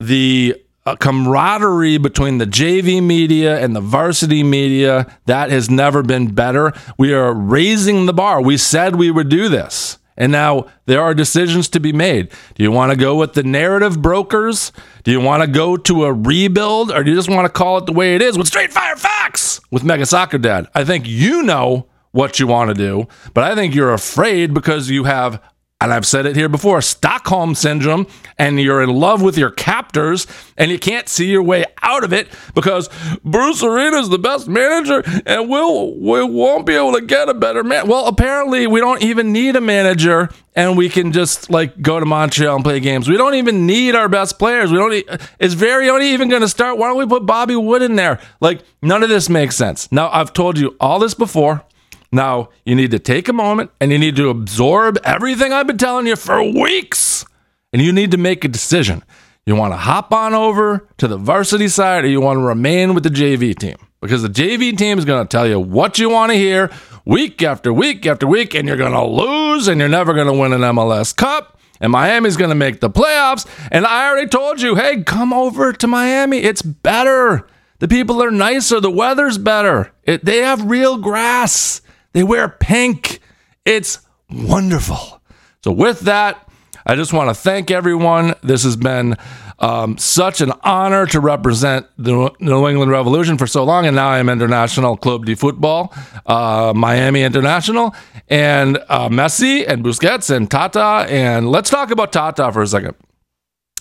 The 0.00 0.56
uh, 0.84 0.96
camaraderie 0.96 1.98
between 1.98 2.38
the 2.38 2.46
JV 2.46 3.02
media 3.02 3.60
and 3.62 3.76
the 3.76 3.80
varsity 3.80 4.42
media 4.42 5.06
that 5.26 5.50
has 5.50 5.68
never 5.68 6.02
been 6.02 6.34
better. 6.34 6.72
We 6.96 7.12
are 7.12 7.32
raising 7.32 8.06
the 8.06 8.12
bar. 8.12 8.40
We 8.40 8.56
said 8.56 8.96
we 8.96 9.10
would 9.10 9.28
do 9.28 9.48
this. 9.48 9.98
And 10.16 10.32
now 10.32 10.66
there 10.86 11.00
are 11.00 11.14
decisions 11.14 11.68
to 11.68 11.78
be 11.80 11.92
made. 11.92 12.30
Do 12.56 12.64
you 12.64 12.72
want 12.72 12.90
to 12.90 12.98
go 12.98 13.14
with 13.14 13.34
the 13.34 13.44
narrative 13.44 14.02
brokers? 14.02 14.72
Do 15.04 15.12
you 15.12 15.20
want 15.20 15.42
to 15.42 15.46
go 15.46 15.76
to 15.76 16.06
a 16.06 16.12
rebuild? 16.12 16.90
Or 16.90 17.04
do 17.04 17.10
you 17.10 17.16
just 17.16 17.30
want 17.30 17.44
to 17.44 17.52
call 17.52 17.78
it 17.78 17.86
the 17.86 17.92
way 17.92 18.16
it 18.16 18.22
is 18.22 18.36
with 18.36 18.48
straight 18.48 18.72
fire 18.72 18.96
facts 18.96 19.60
with 19.70 19.84
Mega 19.84 20.06
Soccer 20.06 20.38
Dad? 20.38 20.66
I 20.74 20.84
think 20.84 21.06
you 21.06 21.44
know 21.44 21.86
what 22.12 22.40
you 22.40 22.46
want 22.46 22.68
to 22.68 22.74
do. 22.74 23.06
But 23.34 23.44
I 23.44 23.54
think 23.54 23.74
you're 23.74 23.92
afraid 23.92 24.54
because 24.54 24.90
you 24.90 25.04
have, 25.04 25.42
and 25.80 25.92
I've 25.92 26.06
said 26.06 26.26
it 26.26 26.34
here 26.34 26.48
before, 26.48 26.80
Stockholm 26.80 27.54
syndrome, 27.54 28.06
and 28.38 28.60
you're 28.60 28.82
in 28.82 28.90
love 28.90 29.22
with 29.22 29.38
your 29.38 29.50
captors, 29.50 30.26
and 30.56 30.70
you 30.70 30.78
can't 30.78 31.08
see 31.08 31.30
your 31.30 31.42
way 31.42 31.64
out 31.82 32.04
of 32.04 32.12
it 32.12 32.28
because 32.54 32.88
Bruce 33.24 33.62
Arena 33.62 33.98
is 33.98 34.08
the 34.08 34.18
best 34.18 34.48
manager, 34.48 35.02
and 35.26 35.48
we'll 35.48 35.94
we 35.94 36.22
won't 36.24 36.66
be 36.66 36.74
able 36.74 36.92
to 36.92 37.00
get 37.00 37.28
a 37.28 37.34
better 37.34 37.62
man. 37.62 37.86
Well, 37.86 38.06
apparently 38.06 38.66
we 38.66 38.80
don't 38.80 39.02
even 39.02 39.32
need 39.32 39.54
a 39.54 39.60
manager, 39.60 40.30
and 40.56 40.76
we 40.76 40.88
can 40.88 41.12
just 41.12 41.48
like 41.50 41.80
go 41.80 42.00
to 42.00 42.06
Montreal 42.06 42.56
and 42.56 42.64
play 42.64 42.80
games. 42.80 43.08
We 43.08 43.16
don't 43.16 43.34
even 43.34 43.66
need 43.66 43.94
our 43.94 44.08
best 44.08 44.38
players. 44.38 44.72
We 44.72 44.78
don't. 44.78 44.90
Need, 44.90 45.08
is 45.38 45.54
Vrioni 45.54 46.12
even 46.12 46.28
going 46.28 46.42
to 46.42 46.48
start? 46.48 46.78
Why 46.78 46.88
don't 46.88 46.98
we 46.98 47.06
put 47.06 47.24
Bobby 47.24 47.54
Wood 47.54 47.82
in 47.82 47.94
there? 47.96 48.18
Like 48.40 48.62
none 48.82 49.02
of 49.02 49.08
this 49.08 49.28
makes 49.28 49.56
sense. 49.56 49.90
Now 49.92 50.10
I've 50.10 50.32
told 50.32 50.58
you 50.58 50.76
all 50.80 50.98
this 50.98 51.14
before. 51.14 51.64
Now, 52.10 52.48
you 52.64 52.74
need 52.74 52.90
to 52.92 52.98
take 52.98 53.28
a 53.28 53.32
moment 53.32 53.70
and 53.80 53.92
you 53.92 53.98
need 53.98 54.16
to 54.16 54.30
absorb 54.30 54.98
everything 55.04 55.52
I've 55.52 55.66
been 55.66 55.78
telling 55.78 56.06
you 56.06 56.16
for 56.16 56.42
weeks. 56.42 57.24
And 57.72 57.82
you 57.82 57.92
need 57.92 58.12
to 58.12 58.16
make 58.16 58.44
a 58.44 58.48
decision. 58.48 59.02
You 59.44 59.56
want 59.56 59.72
to 59.72 59.78
hop 59.78 60.12
on 60.12 60.34
over 60.34 60.86
to 60.98 61.08
the 61.08 61.16
varsity 61.16 61.68
side 61.68 62.04
or 62.04 62.08
you 62.08 62.20
want 62.20 62.38
to 62.38 62.42
remain 62.42 62.94
with 62.94 63.02
the 63.02 63.10
JV 63.10 63.56
team? 63.58 63.76
Because 64.00 64.22
the 64.22 64.28
JV 64.28 64.76
team 64.76 64.98
is 64.98 65.04
going 65.04 65.26
to 65.26 65.28
tell 65.28 65.46
you 65.46 65.58
what 65.58 65.98
you 65.98 66.08
want 66.08 66.32
to 66.32 66.38
hear 66.38 66.70
week 67.04 67.42
after 67.42 67.72
week 67.72 68.06
after 68.06 68.26
week, 68.26 68.54
and 68.54 68.68
you're 68.68 68.76
going 68.76 68.92
to 68.92 69.04
lose 69.04 69.66
and 69.66 69.80
you're 69.80 69.88
never 69.88 70.14
going 70.14 70.26
to 70.26 70.32
win 70.32 70.52
an 70.52 70.60
MLS 70.60 71.16
Cup. 71.16 71.58
And 71.80 71.92
Miami's 71.92 72.36
going 72.36 72.50
to 72.50 72.56
make 72.56 72.80
the 72.80 72.90
playoffs. 72.90 73.46
And 73.70 73.86
I 73.86 74.08
already 74.08 74.28
told 74.28 74.60
you, 74.60 74.74
hey, 74.74 75.02
come 75.02 75.32
over 75.32 75.72
to 75.72 75.86
Miami. 75.86 76.38
It's 76.38 76.62
better. 76.62 77.46
The 77.78 77.88
people 77.88 78.22
are 78.22 78.30
nicer. 78.30 78.80
The 78.80 78.90
weather's 78.90 79.38
better. 79.38 79.92
It, 80.04 80.24
they 80.24 80.38
have 80.38 80.68
real 80.68 80.98
grass. 80.98 81.80
They 82.12 82.22
wear 82.22 82.48
pink. 82.48 83.20
It's 83.64 84.00
wonderful. 84.30 85.20
So, 85.64 85.72
with 85.72 86.00
that, 86.00 86.48
I 86.86 86.94
just 86.94 87.12
want 87.12 87.28
to 87.28 87.34
thank 87.34 87.70
everyone. 87.70 88.34
This 88.42 88.62
has 88.64 88.76
been 88.76 89.16
um, 89.58 89.98
such 89.98 90.40
an 90.40 90.52
honor 90.62 91.06
to 91.06 91.20
represent 91.20 91.86
the 91.98 92.32
New 92.40 92.68
England 92.68 92.90
Revolution 92.90 93.36
for 93.36 93.46
so 93.46 93.64
long. 93.64 93.86
And 93.86 93.96
now 93.96 94.08
I'm 94.08 94.28
International 94.28 94.96
Club 94.96 95.26
de 95.26 95.34
Football, 95.34 95.92
uh, 96.26 96.72
Miami 96.74 97.22
International, 97.22 97.94
and 98.28 98.78
uh, 98.88 99.08
Messi 99.08 99.64
and 99.68 99.84
Busquets 99.84 100.34
and 100.34 100.50
Tata. 100.50 101.06
And 101.10 101.50
let's 101.50 101.70
talk 101.70 101.90
about 101.90 102.12
Tata 102.12 102.50
for 102.52 102.62
a 102.62 102.66
second. 102.66 102.94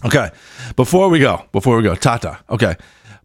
Okay. 0.05 0.29
Before 0.75 1.09
we 1.09 1.19
go, 1.19 1.45
before 1.51 1.77
we 1.77 1.83
go, 1.83 1.95
Tata. 1.95 2.39
Okay. 2.49 2.75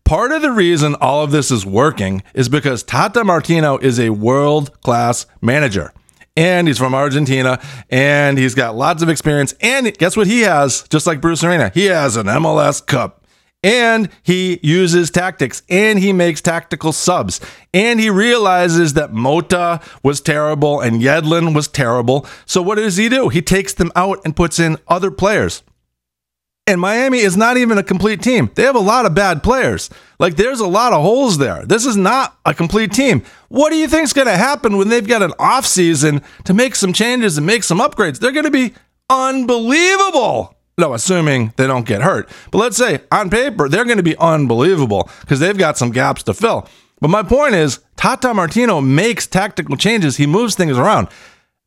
Part 0.05 0.33
of 0.33 0.43
the 0.43 0.51
reason 0.51 0.95
all 0.97 1.23
of 1.23 1.31
this 1.31 1.51
is 1.51 1.65
working 1.65 2.23
is 2.35 2.49
because 2.49 2.83
Tata 2.83 3.25
Martino 3.25 3.79
is 3.79 3.99
a 3.99 4.11
world 4.11 4.81
class 4.83 5.27
manager. 5.41 5.93
And 6.37 6.67
he's 6.67 6.79
from 6.79 6.95
Argentina 6.95 7.61
and 7.91 8.39
he's 8.39 8.55
got 8.55 8.75
lots 8.75 9.03
of 9.03 9.09
experience. 9.09 9.55
And 9.61 9.97
guess 9.99 10.17
what 10.17 10.27
he 10.27 10.41
has? 10.41 10.83
Just 10.89 11.07
like 11.07 11.21
Bruce 11.21 11.45
Arena, 11.45 11.71
he 11.75 11.87
has 11.87 12.17
an 12.17 12.27
MLS 12.27 12.85
Cup 12.85 13.23
and 13.63 14.09
he 14.23 14.59
uses 14.63 15.11
tactics 15.11 15.63
and 15.69 15.99
he 15.99 16.13
makes 16.13 16.41
tactical 16.41 16.93
subs 16.93 17.41
and 17.73 18.01
he 18.01 18.11
realizes 18.11 18.95
that 18.95 19.13
Mota 19.13 19.81
was 20.03 20.21
terrible 20.21 20.81
and 20.81 21.01
Yedlin 21.01 21.55
was 21.55 21.69
terrible. 21.69 22.27
So 22.45 22.61
what 22.61 22.77
does 22.77 22.97
he 22.97 23.09
do? 23.09 23.29
He 23.29 23.43
takes 23.43 23.73
them 23.75 23.93
out 23.95 24.21
and 24.25 24.35
puts 24.35 24.59
in 24.59 24.79
other 24.89 25.11
players. 25.11 25.63
And 26.73 26.81
Miami 26.81 27.19
is 27.19 27.37
not 27.37 27.59
even 27.59 27.77
a 27.77 27.83
complete 27.83 28.23
team. 28.23 28.51
They 28.55 28.63
have 28.63 28.77
a 28.77 28.81
lot 28.81 29.05
of 29.05 29.15
bad 29.15 29.43
players. 29.43 29.91
Like 30.19 30.37
there's 30.37 30.59
a 30.59 30.67
lot 30.67 30.95
of 30.95 31.03
holes 31.03 31.37
there. 31.37 31.67
This 31.67 31.85
is 31.85 31.99
not 31.99 32.39
a 32.47 32.55
complete 32.55 32.93
team. 32.93 33.25
What 33.51 33.69
do 33.69 33.77
you 33.77 33.87
think's 33.87 34.15
going 34.15 34.27
to 34.27 34.39
happen 34.39 34.79
when 34.79 34.89
they've 34.89 35.07
got 35.07 35.21
an 35.21 35.35
off 35.39 35.67
season 35.67 36.23
to 36.45 36.55
make 36.55 36.75
some 36.75 36.95
changes 36.95 37.37
and 37.37 37.47
make 37.47 37.63
some 37.63 37.79
upgrades? 37.79 38.21
They're 38.21 38.33
going 38.33 38.47
to 38.47 38.51
be 38.51 38.73
unbelievable. 39.11 40.57
No, 40.79 40.95
assuming 40.95 41.53
they 41.59 41.67
don't 41.67 41.85
get 41.85 42.01
hurt. 42.01 42.31
But 42.51 42.59
let's 42.59 42.79
say 42.79 43.01
on 43.13 43.29
paper, 43.29 43.69
they're 43.69 43.85
going 43.85 43.99
to 43.99 44.03
be 44.03 44.17
unbelievable 44.17 45.11
because 45.21 45.41
they've 45.41 45.59
got 45.59 45.77
some 45.77 45.91
gaps 45.91 46.23
to 46.23 46.33
fill. 46.33 46.67
But 47.03 47.09
my 47.09 47.23
point 47.23 47.55
is, 47.55 47.81
Tata 47.97 48.33
Martino 48.33 48.81
makes 48.81 49.27
tactical 49.27 49.77
changes. 49.77 50.17
He 50.17 50.27
moves 50.27 50.55
things 50.55 50.79
around. 50.79 51.09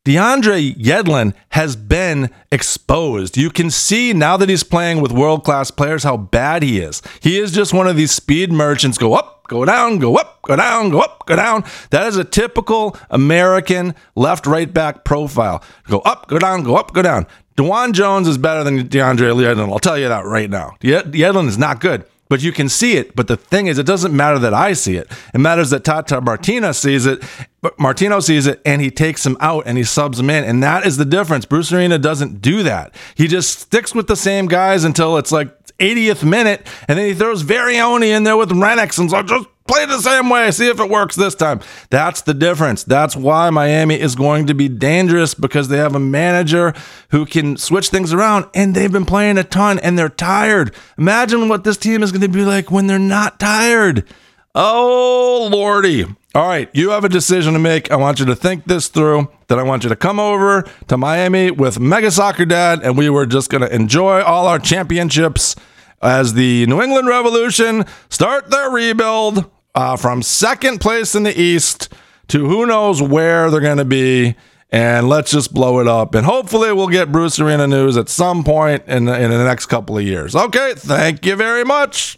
DeAndre 0.06 0.76
Yedlin 0.76 1.34
has 1.50 1.76
been 1.76 2.30
exposed. 2.52 3.38
You 3.38 3.50
can 3.50 3.72
see 3.72 4.14
now 4.14 4.38
that 4.38 4.50
he's 4.50 4.64
playing 4.64 5.02
with 5.02 5.12
world 5.12 5.44
class 5.44 5.72
players 5.72 6.04
how 6.04 6.16
bad 6.16 6.62
he 6.62 6.80
is. 6.80 7.02
He 7.22 7.40
is 7.40 7.52
just 7.52 7.74
one 7.74 7.88
of 7.88 7.96
these 7.96 8.12
speed 8.12 8.52
merchants 8.52 9.00
go 9.00 9.16
up, 9.16 9.48
go 9.48 9.66
down, 9.66 9.98
go 9.98 10.16
up, 10.16 10.44
go 10.44 10.56
down, 10.58 10.92
go 10.92 11.00
up, 11.00 11.26
go 11.26 11.36
down. 11.36 11.64
That 11.90 12.06
is 12.06 12.18
a 12.18 12.24
typical 12.24 12.96
American 13.10 13.96
left 14.14 14.46
right 14.46 14.72
back 14.72 15.06
profile. 15.06 15.64
Go 15.86 16.02
up, 16.02 16.28
go 16.28 16.38
down, 16.38 16.62
go 16.62 16.76
up, 16.76 16.94
go 16.94 17.02
down. 17.02 17.26
DeJuan 17.58 17.94
Jones 17.94 18.28
is 18.28 18.38
better 18.38 18.64
than 18.64 18.88
DeAndre 18.88 19.34
Yedlin. 19.34 19.72
I'll 19.72 19.80
tell 19.80 19.98
you 19.98 20.08
that 20.08 20.26
right 20.26 20.52
now. 20.52 20.76
Yedlin 20.82 21.48
is 21.48 21.58
not 21.58 21.80
good, 21.80 22.06
but 22.30 22.42
you 22.42 22.52
can 22.52 22.70
see 22.70 22.98
it. 22.98 23.16
But 23.16 23.28
the 23.28 23.38
thing 23.38 23.68
is, 23.68 23.78
it 23.78 23.86
doesn't 23.86 24.16
matter 24.16 24.40
that 24.40 24.54
I 24.54 24.74
see 24.74 24.96
it. 24.96 25.12
It 25.34 25.40
matters 25.40 25.70
that 25.70 25.84
Tata 25.84 26.22
Martino 26.22 26.72
sees 26.72 27.06
it. 27.06 27.24
But 27.62 27.80
Martino 27.80 28.20
sees 28.20 28.48
it 28.48 28.62
and 28.66 28.82
he 28.82 28.92
takes 28.92 29.26
him 29.26 29.38
out 29.40 29.66
and 29.66 29.78
he 29.78 29.84
subs 29.84 30.20
him 30.20 30.30
in. 30.30 30.44
And 30.44 30.62
that 30.64 30.86
is 30.86 30.98
the 30.98 31.06
difference. 31.06 31.46
Bruce 31.46 31.72
Arena 31.72 31.98
doesn't 31.98 32.42
do 32.42 32.64
that. 32.64 32.96
He 33.16 33.28
just 33.28 33.60
sticks 33.60 33.96
with 33.96 34.08
the 34.08 34.16
same 34.16 34.48
guys 34.48 34.84
until 34.84 35.18
it's 35.18 35.32
like 35.32 35.52
80th 35.80 36.24
minute, 36.24 36.66
and 36.88 36.98
then 36.98 37.08
he 37.08 37.14
throws 37.14 37.44
Vrioni 37.44 38.16
in 38.16 38.24
there 38.24 38.38
with 38.38 38.50
Rennicks 38.50 38.98
and 38.98 39.10
so 39.10 39.22
just 39.24 39.48
play 39.68 39.86
the 39.86 40.00
same 40.00 40.30
way. 40.30 40.52
See 40.52 40.68
if 40.68 40.80
it 40.80 40.90
works 40.90 41.16
this 41.16 41.36
time. 41.36 41.60
That's 41.90 42.22
the 42.22 42.34
difference. 42.34 42.84
That's 42.84 43.16
why 43.16 43.50
Miami 43.50 44.00
is 44.00 44.16
going 44.16 44.48
to 44.48 44.54
be 44.54 44.70
dangerous 44.70 45.34
because 45.34 45.68
they 45.68 45.78
have 45.78 45.96
a 45.96 46.00
manager 46.00 46.74
who 47.10 47.26
can 47.26 47.58
switch 47.58 47.90
things 47.90 48.14
around 48.14 48.46
and 48.54 48.76
they've 48.76 48.92
been 48.92 49.06
playing 49.06 49.38
a 49.38 49.44
ton 49.44 49.80
and 49.80 49.98
they're 49.98 50.10
tired. 50.10 50.74
Imagine 50.98 51.50
what 51.50 51.64
this 51.64 51.78
team 51.78 52.04
is 52.04 52.12
going 52.12 52.22
to 52.22 52.28
be 52.28 52.46
like 52.46 52.72
when 52.72 52.88
they're 52.88 53.00
not 53.00 53.40
tired. 53.40 54.06
Oh, 54.54 55.50
Lordy. 55.52 56.06
All 56.34 56.48
right, 56.48 56.70
you 56.74 56.90
have 56.90 57.06
a 57.06 57.10
decision 57.10 57.54
to 57.54 57.60
make. 57.60 57.92
I 57.92 57.96
want 57.96 58.20
you 58.20 58.26
to 58.26 58.36
think 58.36 58.66
this 58.66 58.90
through. 58.90 59.30
Then 59.48 59.58
I 59.58 59.64
want 59.64 59.84
you 59.84 59.90
to 59.90 59.96
come 59.96 60.20
over 60.20 60.66
to 60.88 60.98
Miami 60.98 61.50
with 61.50 61.80
Mega 61.80 62.12
Soccer 62.12 62.46
Dad, 62.46 62.82
and 62.84 62.98
we 62.98 63.10
were 63.10 63.26
just 63.26 63.50
going 63.50 63.62
to 63.62 63.74
enjoy 63.74 64.22
all 64.22 64.48
our 64.48 64.60
championships 64.60 65.56
as 66.02 66.34
the 66.34 66.66
New 66.68 66.82
England 66.82 67.08
Revolution 67.08 67.86
start 68.10 68.50
their 68.50 68.70
rebuild 68.70 69.50
uh, 69.76 69.96
from 69.98 70.24
second 70.24 70.80
place 70.80 71.14
in 71.14 71.24
the 71.24 71.40
East 71.40 71.94
to 72.30 72.48
who 72.48 72.66
knows 72.66 73.02
where 73.02 73.52
they're 73.52 73.62
going 73.62 73.78
to 73.78 73.86
be. 73.86 74.36
And 74.72 75.08
let's 75.08 75.32
just 75.32 75.54
blow 75.54 75.80
it 75.80 75.88
up. 75.88 76.16
And 76.16 76.26
hopefully, 76.26 76.74
we'll 76.74 76.90
get 76.90 77.12
Bruce 77.12 77.40
Arena 77.40 77.68
news 77.68 77.98
at 77.98 78.10
some 78.10 78.44
point 78.44 78.84
in, 78.88 79.08
in 79.08 79.30
the 79.30 79.44
next 79.44 79.68
couple 79.68 79.98
of 79.98 80.04
years. 80.04 80.36
Okay, 80.36 80.74
thank 80.76 81.26
you 81.26 81.36
very 81.36 81.64
much. 81.64 82.18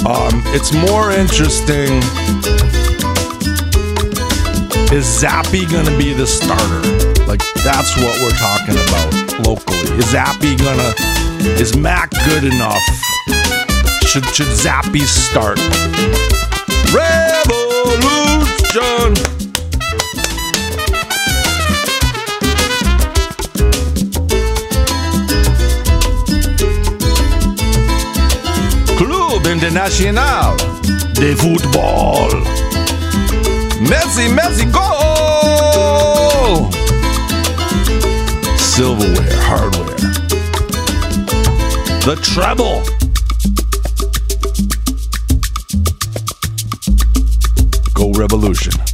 Um, 0.10 0.42
it's 0.56 0.74
more 0.74 1.12
interesting. 1.12 2.02
Is 4.92 5.06
Zappy 5.22 5.70
gonna 5.72 5.96
be 5.98 6.14
the 6.14 6.26
starter? 6.26 6.82
Like 7.26 7.42
that's 7.64 7.96
what 7.98 8.20
we're 8.20 8.32
talking 8.32 8.74
about 8.74 9.14
locally. 9.46 9.98
Is 10.00 10.06
Zappy 10.06 10.58
gonna? 10.58 10.96
Is 11.62 11.76
Mac 11.78 12.10
good 12.26 12.44
enough? 12.44 12.82
Should 14.08 14.26
should 14.34 14.48
Zappe 14.48 15.06
start? 15.06 15.60
Revolution. 16.92 19.39
International 29.62 30.56
de 31.16 31.36
Football. 31.36 32.30
Merci, 33.82 34.30
merci, 34.30 34.64
go! 34.72 34.80
Silverware, 38.56 39.36
hardware. 39.42 39.98
The 42.06 42.16
treble. 42.22 42.84
Go 47.94 48.14
Revolution. 48.18 48.89